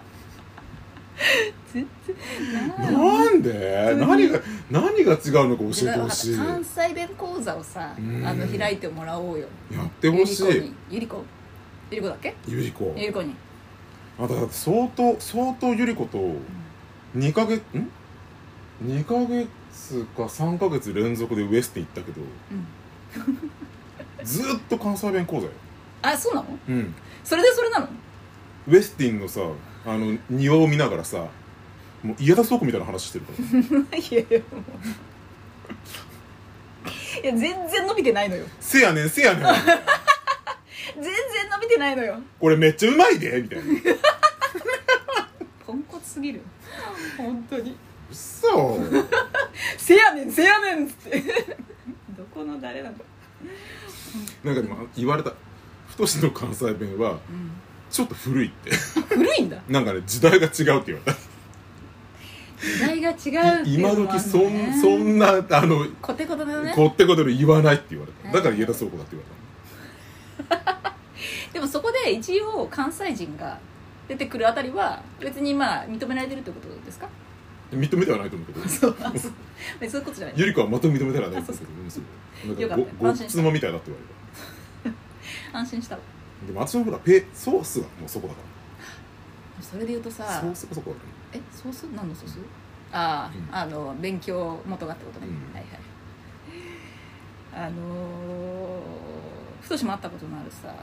[2.78, 3.96] ななんで？
[3.98, 4.40] 何が
[4.70, 5.16] 何が違
[5.46, 6.38] うのか教えてほしい。
[6.38, 8.26] や関西弁講座をさうん。
[8.26, 9.48] あの開いてもらおうよ。
[9.74, 10.74] ってほしい。
[10.90, 11.24] ゆり子に。
[11.92, 12.36] ゆり子だっけ？
[12.48, 13.36] ゆり子ゆり子に。
[14.20, 16.18] あだって相当相当ゆり子と
[17.16, 17.90] 2ヶ月ん
[18.86, 23.32] ？2ヶ月か3ヶ月連続でウエスティ行ったけどう
[24.24, 24.26] ん。
[24.26, 25.52] ずーっと関西弁講座よ。
[26.02, 26.48] あそうなの？
[26.70, 26.94] うん。
[27.24, 27.88] それでそれなの？
[28.68, 29.42] ウェスティンのさ
[29.88, 31.30] あの庭を見ながらさ
[32.04, 33.32] もう家田倉庫みたいな話してるか
[33.92, 33.98] ら。
[33.98, 34.62] いやいやもう。
[37.24, 38.46] いや全然伸びてないのよ。
[38.60, 39.44] せやねんせやねん。
[41.02, 41.14] 全然
[41.52, 42.20] 伸びてないのよ。
[42.38, 43.66] これめっちゃうまいでみたいな。
[45.66, 46.42] ポンコツすぎる。
[47.18, 47.72] 本当に。
[47.72, 47.78] うっ
[48.16, 48.80] そ
[49.78, 51.24] せやねんせやねんっつって。
[52.18, 52.96] どこの誰なの？
[54.44, 55.34] なんかでも言われた。
[55.88, 57.52] 太の関西弁はうん
[57.98, 58.70] ちょっと古いって。
[59.10, 59.58] 古いんだ。
[59.68, 61.14] なんかね時代が違うって言われた。
[62.62, 66.74] 時代が違うっていう今のもあ時るのねそんそんなあのコテコテだね。
[66.76, 68.38] こってことで言わないって言われた。
[68.38, 70.94] だから家田倉庫だって言わ
[71.54, 73.58] でもそこで一応関西人が
[74.08, 77.10] 出てくるあたりは別にまあ認められてるってことですか？
[77.72, 78.70] れた認めてはないと思うけど。
[78.70, 80.36] そうあそういうことじゃない。
[80.38, 81.62] ゆり子は全く認めてはないと思
[82.54, 82.62] うけど。
[82.62, 84.02] よかっごごつまみたいだって言わ
[84.86, 84.92] れ
[85.60, 88.40] 安心したわたでも私のほらペソースがもうそこだか
[89.62, 91.02] それで言うとらさソースがそこだか
[91.34, 91.84] えソース？
[91.96, 92.38] 何のソース？
[92.92, 93.56] あうん。
[93.56, 95.54] あ、あの勉強元がってことね、うん。
[95.54, 95.80] はいはい
[97.54, 98.84] あのー、
[99.62, 100.74] ふとしも会ったことのあるさ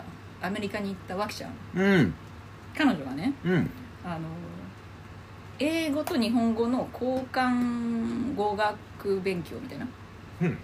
[0.42, 1.52] アメリカに行ったわきちゃん。
[1.74, 2.14] らうん。
[2.76, 3.70] 彼女がねうん。
[4.04, 4.20] あのー
[5.60, 9.86] 英語と日本語の交換語学勉強みたいな。
[10.42, 10.58] うん。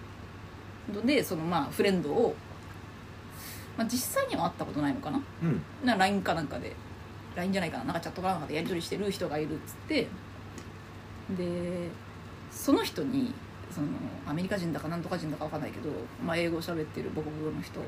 [0.92, 2.34] のでそのまあフレンドを、
[3.80, 5.18] まあ、実際には会ったことないのかな？
[5.42, 5.62] うん。
[5.86, 6.76] な LINE かなんかで。
[7.34, 7.84] LINE じゃないかな？
[7.84, 10.06] なんかチャットかなんかでやり取りしてる人がいるっつって。
[11.34, 11.88] で
[12.50, 13.32] その人に
[13.70, 13.86] その
[14.26, 15.88] アメリカ人だかなんとか人だかわかんないけど、
[16.22, 17.80] まあ、英語を喋ってる母国語の人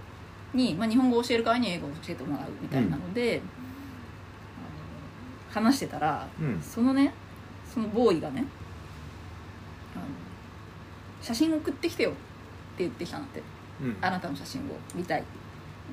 [0.54, 3.42] に、まあ、日本語を教える代わりに英語を教えてもらうみたいなので、
[5.50, 6.58] あの話してたら、うん。
[6.62, 7.12] そのね
[7.70, 8.46] そのボーイがね
[9.94, 10.04] あの
[11.20, 12.18] 写真送ってきてよって
[12.78, 13.42] 言ってきたんだって。
[13.82, 13.96] うん。
[14.00, 14.64] あなたの写真を
[14.94, 15.24] 見たい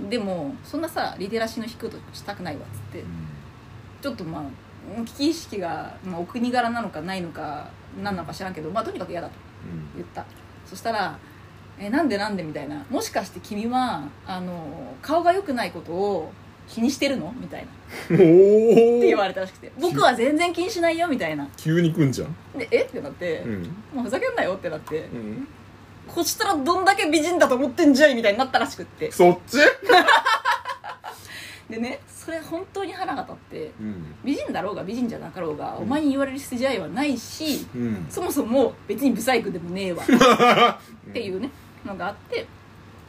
[0.09, 3.03] でもそんなさリテラシーの低いことしたくないわっつって
[4.01, 7.67] ちょっとまあ危機意識が、まあ、お国柄なのかないのか
[8.01, 9.33] 何なのか知らんけどまあとにかく嫌だと
[9.95, 10.25] 言った。
[10.65, 11.17] そしたら
[11.79, 16.31] 「えなんでなんで?」みたいな「もしかして君はあの顔が良くないことを
[16.67, 17.67] 気にしてるの?」みたいな。
[18.15, 21.47] って言われたらしくて「僕は全然気にしないよ」みたいな。
[21.57, 22.35] 急に来んじゃん。
[22.57, 22.83] で「え？
[22.83, 23.63] っ?」てなって、うん。
[23.95, 24.99] もうふざけんなよ」ってなって。
[24.99, 25.47] うん
[26.13, 29.11] こしたらどんだけ美人だと思ってんじゃいみたいになったらしくって。
[29.11, 29.57] そっち？
[31.69, 34.15] でねそれ本当に腹が立ってうん。
[34.23, 38.07] 美人だろうが美人じゃなかろうが、お前に言われる筋合いはないしうん。
[38.09, 40.03] そもそも別にブサイクでもねえわ
[41.09, 41.49] っていうね
[41.85, 42.47] のがあって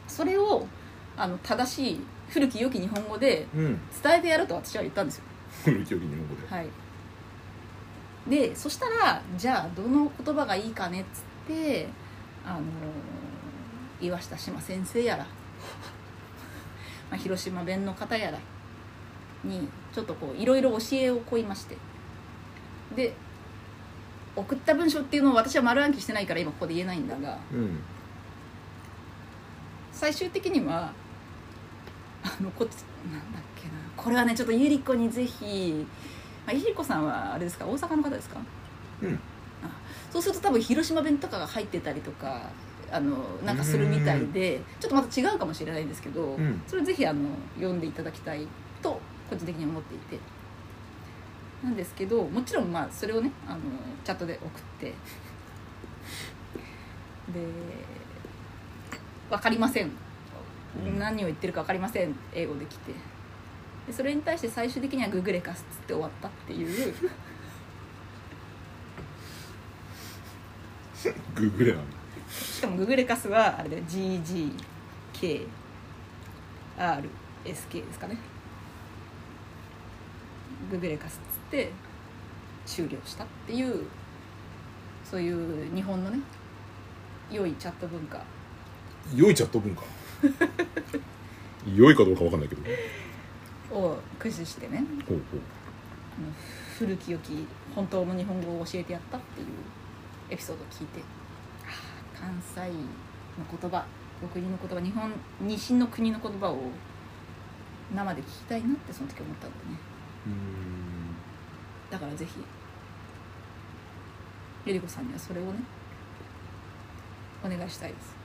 [0.07, 0.65] それを
[1.17, 3.79] あの正しい古き良き日本語でうん。
[4.03, 5.23] 伝えてやると私は言ったんですよ。
[5.65, 6.55] 古き良き日本語で。
[6.55, 6.67] はい。
[8.27, 11.87] でそしたらじゃあどの言葉がいいかねっつって
[12.45, 12.61] あの
[14.01, 15.23] 岩下志麻先生やら、
[17.09, 18.39] まあ、広島弁の方やら
[19.43, 21.77] にちょっとこういろいろ教えを請いまして。
[22.95, 23.13] で
[24.33, 27.79] 送った文章っていうのを私は丸暗記してないから今ここで言えないんだがうん。
[29.91, 30.91] 最終的には
[32.23, 32.75] あのこっち
[33.11, 35.85] なんだっけなこれはねちょっとゆり子にぜひ、
[36.45, 38.39] まあ、ゆり子さんはあれですか大阪の方ですか？
[39.01, 39.19] うん
[40.11, 42.49] そうすると多分広島弁とかが入ってたりとか
[42.91, 46.61] あのなんかするみたいでちょっとまた違うかもしれないんですけど、うん。
[46.67, 48.45] それぜひあの読んでいただきたい
[48.81, 48.99] と
[49.29, 50.19] 個人的に思っていて。
[51.63, 53.59] なんですけどもちろんまあそれをねあの
[54.03, 54.49] チャットで送っ
[54.79, 54.87] て。
[54.87, 54.93] で
[59.29, 59.91] 「分かりません」
[60.85, 60.99] うん。
[60.99, 62.13] 何を言ってるか分かりません。
[62.33, 62.91] 英語できて。
[63.87, 66.93] でそれに対して最終的にはググレカスっつって終わったっていう
[71.35, 71.97] グーグレなんだ
[72.31, 75.45] しかもググレカスはあれで GGKRSK
[77.43, 78.17] ですかね。
[80.69, 81.71] ググレカスっつって
[82.65, 83.83] 終了したっていう
[85.03, 86.19] そういう日本のね
[87.29, 88.23] 良いチャット文化。
[89.13, 89.83] 良いチャット文化。
[91.75, 92.61] 良いかどうかわかんないけど。
[93.71, 95.41] を駆使してねほうほう。
[96.77, 97.45] 古き良き
[97.75, 99.47] 本当の日本語を教えてやったっていう
[100.31, 101.01] エピソードを聞いて。
[102.19, 102.67] 関西の
[103.49, 103.83] 言葉
[104.23, 105.11] お国の言葉日本
[105.41, 106.59] 西の国の言葉を
[107.95, 109.79] 生で聞きたいなってその時思ったんでね。
[110.27, 110.35] うーん。
[111.89, 112.31] だからぜひ
[114.67, 115.53] ゆり子さんにはそれをね
[117.43, 118.15] お願いしたいです。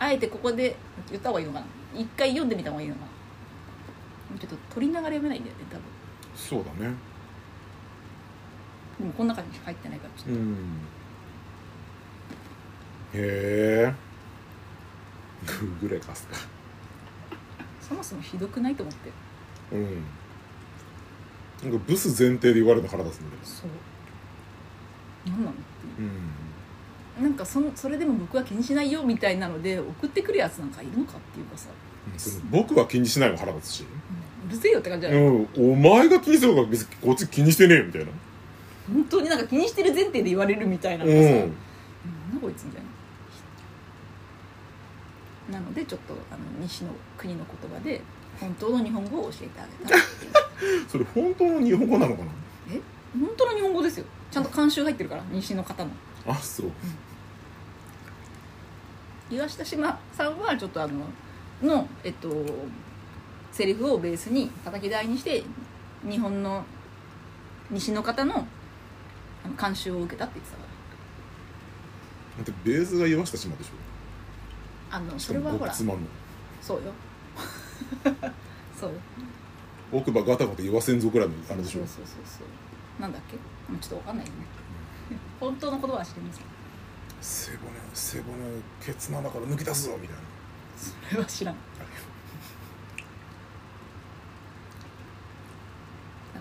[0.00, 0.74] あえてここで
[1.10, 1.66] 言った方がいいのかな。
[1.94, 3.06] 一回読んでみた方がいいのかな。
[4.40, 5.84] ちょっと取りながら読めないんだよね多分。
[6.34, 6.92] そうだね
[8.98, 10.40] でもこの中に入ってないからちょっと。
[10.40, 10.56] うん。
[13.14, 13.94] へえ。
[15.80, 16.36] グレカスか。
[17.80, 19.10] そもそもひどくないと思って。
[19.72, 20.04] うん。
[21.70, 23.70] なんかブス前提で言われるの腹立つんだよそう。
[25.26, 26.08] 何なのっていう。
[27.18, 27.24] うん。
[27.24, 31.68] なんかそのそれでも僕は気にしないよみたいなので送ってくるやつなんかいるのかっていうかさ、
[32.50, 33.84] 僕は気にしないも腹立つし、
[34.48, 38.10] うるせえよって感じじゃない、うん、お前が気にするから別にこっち気にしてねえよみたいな
[38.92, 41.34] 本当になんか気にしてる前提で言われるみたいなうのがさ、うん。
[41.34, 41.50] んなんだ
[42.40, 42.82] こいつみたい？
[45.50, 45.58] な。
[45.58, 48.00] なのでちょっとあの西の国の言葉で
[48.40, 49.96] 本当の日本語を教えてあげた。
[50.88, 52.30] それ本当の日本語なのかな？
[52.72, 52.80] え？
[53.18, 54.06] 本当の日本語ですよ。
[54.30, 55.90] ちゃんと監修入ってるから西の方の。
[56.26, 56.70] あそう。
[59.30, 61.04] 岩下島さんはちょっとあの
[61.62, 62.28] のえっと
[63.52, 65.42] セリフをベースに叩き台にして
[66.08, 66.64] 日本の
[67.70, 68.46] 西の方の
[69.44, 70.64] あの監修を受けたって言ってたか
[72.36, 73.70] だってベースが岩下島でしょ。
[74.90, 75.94] らあのそれはほらそうよ。
[78.78, 78.90] そう。
[78.90, 78.94] よ
[79.92, 81.80] 奥歯ガタガタ言わせんぞぐらいのあれでしょ。
[81.80, 83.00] そうそうそうそう。
[83.00, 83.36] なんだっけ？
[83.70, 84.38] もうちょっとわかんないよね。
[85.38, 86.44] 本当のことは知りません。
[87.20, 88.32] 背骨背骨
[88.84, 90.22] ケツの穴から抜き出すぞみたいな。
[90.76, 91.54] それは知らん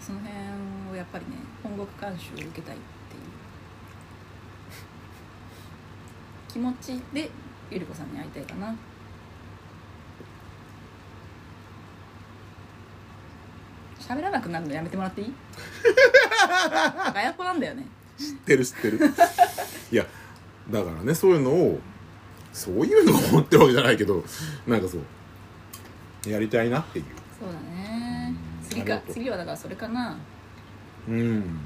[0.06, 0.36] その辺
[0.92, 1.32] をやっぱりね
[1.64, 3.22] 本国監修を受けたいっていう
[6.52, 7.30] 気持ちで
[7.72, 8.76] ゆり子さんに会いたいかな。
[14.00, 15.34] 喋らなくなるのやめてもらっていい？
[17.14, 17.88] ガヤ子なんだよね。
[18.18, 19.00] 知ってる知ってる。
[19.92, 20.06] いや
[20.70, 21.80] だからねそういうのを
[22.52, 24.24] そういうのを思ってるわけじゃないけど
[24.68, 27.06] なんかそうやりたいなっていう。
[27.40, 27.98] そうだね。
[27.98, 28.03] うん
[28.74, 30.18] 次か次はだからそれかな。
[31.08, 31.60] うん。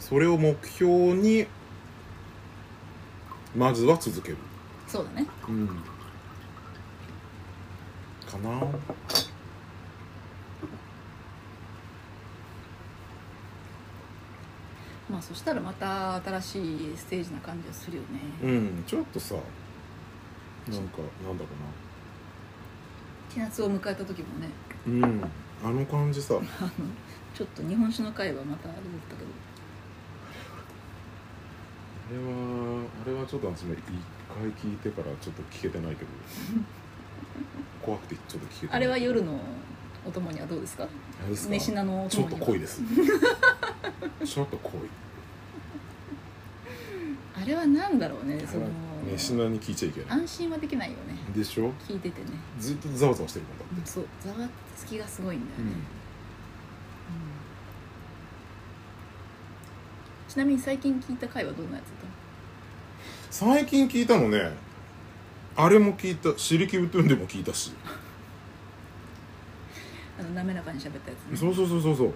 [0.00, 1.46] それを目標に
[3.54, 4.38] まずは続ける。
[4.88, 5.26] そうだね。
[5.48, 5.68] うん。
[8.30, 8.50] かな。
[15.10, 16.58] まあそしたらまた新し
[16.92, 18.84] いステージな感じがするよね、うん。
[18.86, 21.48] ちょっとさなんかなんだろ
[23.28, 24.48] 千夏を迎えた時もね
[24.86, 25.22] うん。
[25.64, 26.34] あの感じさ。
[26.34, 26.70] あ の
[27.34, 29.30] ちょっと日本酒の会はまたあれだったけど。
[32.10, 33.78] あれはあれはちょっと私も一
[34.28, 36.10] 回聞いてからちょっと聞けてないけど。
[37.82, 39.38] 怖くてちょっと聞けてないあれは夜の
[40.04, 40.84] お供にはどうですか？
[40.84, 40.88] あ
[41.24, 41.54] れですか？
[41.54, 42.36] 飯菜のおちょ供には。
[42.36, 42.80] っと濃いです。
[44.26, 44.80] ちょっと濃い。
[47.40, 50.10] あれはなんだろうねそのあれは飯菜に聞いちゃいけない。
[50.20, 51.16] 安心はできないよね。
[51.34, 51.72] でしょ？
[51.88, 52.28] 聞いててね。
[52.58, 53.90] ずっとざわざわしてるもんだって。
[53.90, 54.36] そうざわ
[54.76, 55.68] つきがすごいんだよね、う
[60.28, 60.30] ん。
[60.30, 62.06] ちなみに最近聞いた回はどんなやつだった？
[63.46, 64.52] の最近聞いたのね
[65.56, 67.72] あれも聞いた「シリキウトゥン」でも聞いたし。
[70.18, 71.36] あの滑らかに喋ったやつね。
[71.36, 72.14] そうそうそうそうそう。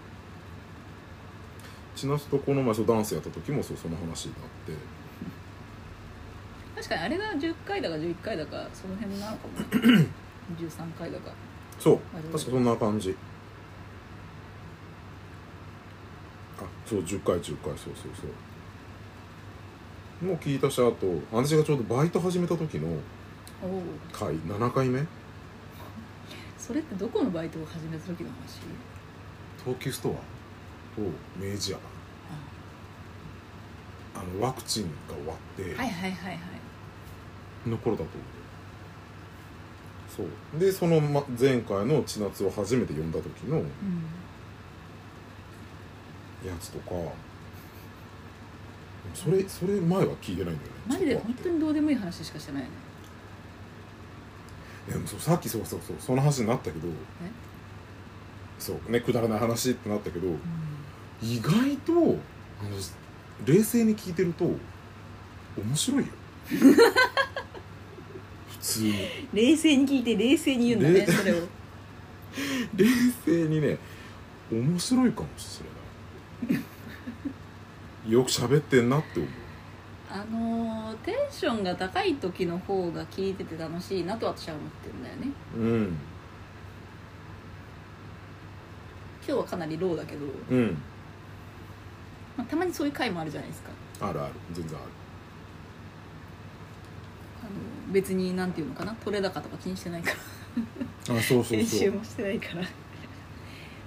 [1.94, 4.72] 千夏とこの前そうダンスやった時もそうその話になって
[6.76, 9.54] 確かにあれが10回だか11回だかその辺なのかも
[9.96, 10.06] ね。
[10.60, 11.32] 13回だか。
[11.80, 11.98] そう。
[12.14, 13.16] 確かそんな感じ。
[16.58, 17.70] あそう10回10回。
[17.76, 18.26] そうそうそ
[20.22, 20.26] う。
[20.26, 22.88] もう聞いたしあと私がちょうどバイト始めた時の
[24.12, 25.04] 回7回目。
[26.58, 28.60] それってどこのバイトを始めた時の話？
[29.64, 30.20] 東急ストアと
[31.38, 31.78] 明治屋。
[34.14, 36.38] あのワクチンが終わって、はいはいはいはい
[37.68, 38.10] の頃だと
[40.16, 40.58] そう。
[40.58, 43.66] でそのま前回の千夏を初めて読んだ時のうん。
[46.46, 46.90] やつとか
[49.14, 50.74] それそれ前は聞いてないんだよね。
[50.88, 52.74] マジで本当にどうでもいい話しかしてないよね。
[55.06, 56.86] そうさっきそうそうそうその話になったけど
[58.58, 60.28] そうねくだらない話ってなったけど
[61.20, 62.16] 意外とあの
[63.44, 64.44] 冷静に聞いてると
[65.58, 66.12] 面白いよ
[69.32, 71.36] 冷静に聞いて冷静に言うんだね冷それを。
[72.74, 72.86] 冷
[73.24, 73.78] 静にね
[74.50, 75.60] 面白いかもし
[76.48, 76.60] れな
[78.06, 78.12] い。
[78.12, 79.30] よく喋ってんなって思う。
[80.08, 85.28] あのーテンションが高い時の方が聞いてて楽しいなと私は思ってるんだよね。
[85.56, 85.96] うん。
[89.26, 90.78] 今日はかなりローだけど、うん。
[92.36, 93.70] まあ、たまにそういう回もあるじゃないですか。
[94.00, 94.34] あるある。
[94.52, 94.88] 全然ある。
[94.88, 95.05] あ
[97.46, 97.52] の
[97.92, 98.94] 別になんていうのかな？
[99.04, 100.10] 取れ高とか気にしてないか
[101.08, 101.16] ら。
[101.16, 101.80] あそうそう編そう。
[101.80, 102.62] 集もしてないから。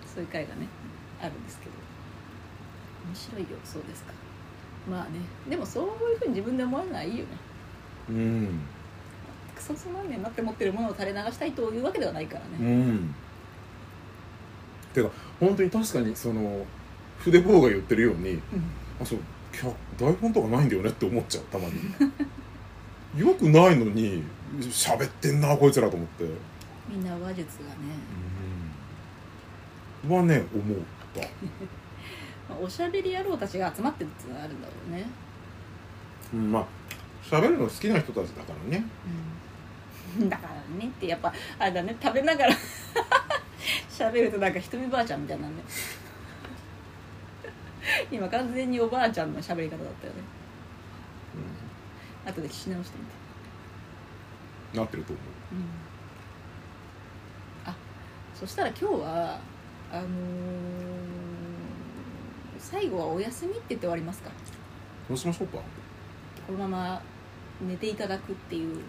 [0.06, 0.68] そういう回がね
[1.22, 1.72] あるんですけど。
[3.08, 4.14] 面白いよそうですか。
[4.90, 5.20] まあね。
[5.50, 7.30] でもそういうふうに自分で思わないいよね。
[8.10, 8.60] うん。
[9.56, 13.14] クソつまんねえなって思ってるものを垂れ流したいというわけではないからうねん。
[14.94, 16.66] てか本当に確かにその
[17.20, 18.42] 筆棒が言ってるようにうん。
[19.02, 19.20] あそう
[19.52, 21.74] 脚台本とかないんだよねって思っちゃうたまに
[23.18, 24.24] よくないのに
[24.60, 26.26] 喋ってんなこいつらと思って。
[26.88, 27.76] みんな話術がね、
[30.06, 30.16] うん。
[30.16, 30.78] はね思っ
[31.14, 31.22] た。
[32.50, 35.06] まあおしゃべり野郎たちが集まってるっていうのはあるんだろうね。
[36.34, 36.66] うんまあ
[37.24, 38.86] 喋るの好きな人たちだからね。
[40.20, 40.30] うん。
[40.30, 41.96] だからねってやっぱあれだね。
[42.02, 42.56] 食べながら
[43.90, 45.64] 喋るとなんかひとみばあちゃんみたいなんね。
[48.12, 50.39] 今完全におばあちゃんの喋り方だったよね
[52.26, 53.12] 後で聞き直してみて。
[53.14, 55.22] うんなってると思
[55.54, 55.56] う。
[55.56, 55.60] ん。
[57.66, 57.76] あ
[58.40, 59.40] そしたら今日は
[59.92, 60.10] あのー
[62.60, 64.30] 最後はお休みって言って終わりますか？
[64.30, 64.34] う
[65.08, 65.58] そうしましょうか。
[66.46, 67.02] このまま
[67.62, 68.82] 寝ていただくっていう。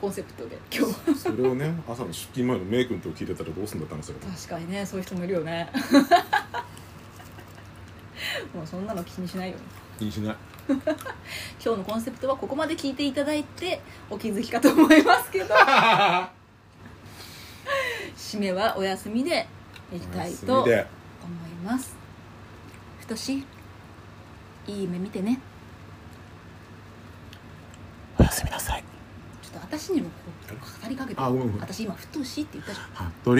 [0.00, 1.16] コンセプトで今日は。
[1.16, 4.32] それをね朝の出勤前のメイ君と聞いてたらどうすんだって話だけど。
[4.32, 5.70] 確かにねそういう人もいるよね。
[8.52, 9.62] もうそんなの気にしないよね
[9.98, 10.36] 気にしない。
[10.68, 15.54] 今日のコンセプトはここまで聞いていただいてお気づきかと思いますけど。
[18.16, 19.46] 締めはお休みで
[19.92, 20.78] いきたいと思い
[21.64, 21.94] ます。
[23.00, 23.44] ふとし
[24.66, 25.40] いい夢見てね。
[28.18, 28.84] おやすみなさい。
[29.42, 30.14] ちょっと私にもこ
[30.50, 31.20] う語りかけて。
[31.20, 31.60] あごめんごめん。
[31.60, 32.84] 私今ふとしって言ったじゃ
[33.22, 33.36] 服部？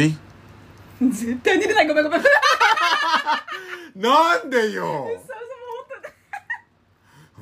[1.06, 1.88] ん絶対寝れない。
[1.88, 2.22] ごめんごめん。
[3.96, 5.08] なんでよ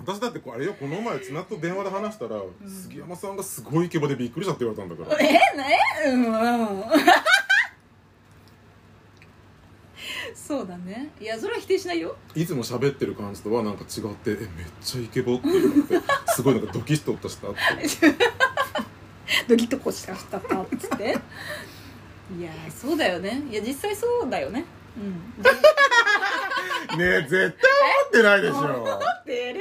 [0.05, 5.21] 私だってあれよこの前津納と電話で話したら、杉山さんがすごいイケボでびっくりしたって言われたんだから。
[5.25, 6.33] えねうんうん。
[10.35, 11.11] そうだね。
[11.21, 12.17] いやそれは否定しないよ。
[12.35, 14.47] いつも喋ってる感じとはなんか違ってえめっ
[14.83, 17.59] ちゃイケボって言われて すごいなんかドキッとしたって。
[19.49, 21.17] ドキッとこうしたしたったっつって。
[22.39, 23.43] いやそうだよね。
[23.51, 24.65] いや実際そうだよね。
[24.97, 25.13] うん。
[26.99, 27.49] ねえ絶対思
[28.09, 28.57] ってないでしょ。
[28.57, 29.61] 思ってる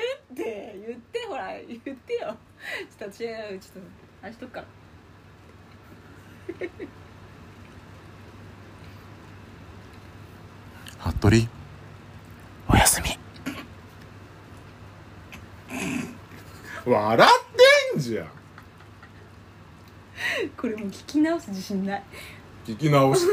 [1.84, 2.36] 言ってよ。
[3.00, 3.90] ちょっと違うちょっと
[4.24, 4.68] あれしとくから。
[11.00, 11.48] 服部？
[12.68, 13.18] おやすみ。
[16.86, 17.32] 笑っ
[17.94, 18.28] てんじゃん。
[20.58, 22.04] これもう聞き直す自信ない。
[22.66, 23.28] 聞き直して。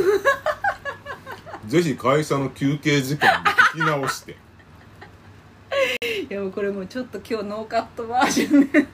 [1.68, 4.36] ぜひ会社の休憩時間に聞き直して
[6.30, 8.70] いやもうこれもうちょっと今日ノーカットバージョン。
[8.72, 8.86] で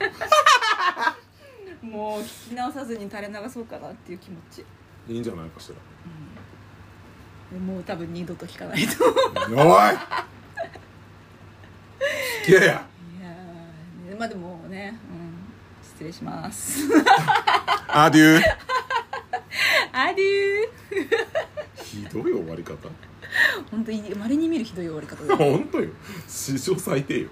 [1.81, 4.65] もう聞き直さずに垂れ流そうかなっていう気持ち。
[5.07, 5.75] いいんじゃないかしら。
[7.51, 9.05] でもう多分二度と聞かないと。
[9.05, 9.15] おい。
[12.45, 12.61] 聞けや。
[12.61, 15.35] いやーまあでもね、うん、
[15.83, 16.87] 失礼します。
[17.87, 18.41] アデュー。
[19.93, 21.83] アデュー。
[21.83, 22.75] ひどい終わり方
[23.71, 25.35] 本当にまれに見るひどい終わり方だ。
[25.35, 25.89] 本当よ。
[26.27, 27.29] 史上最低よ。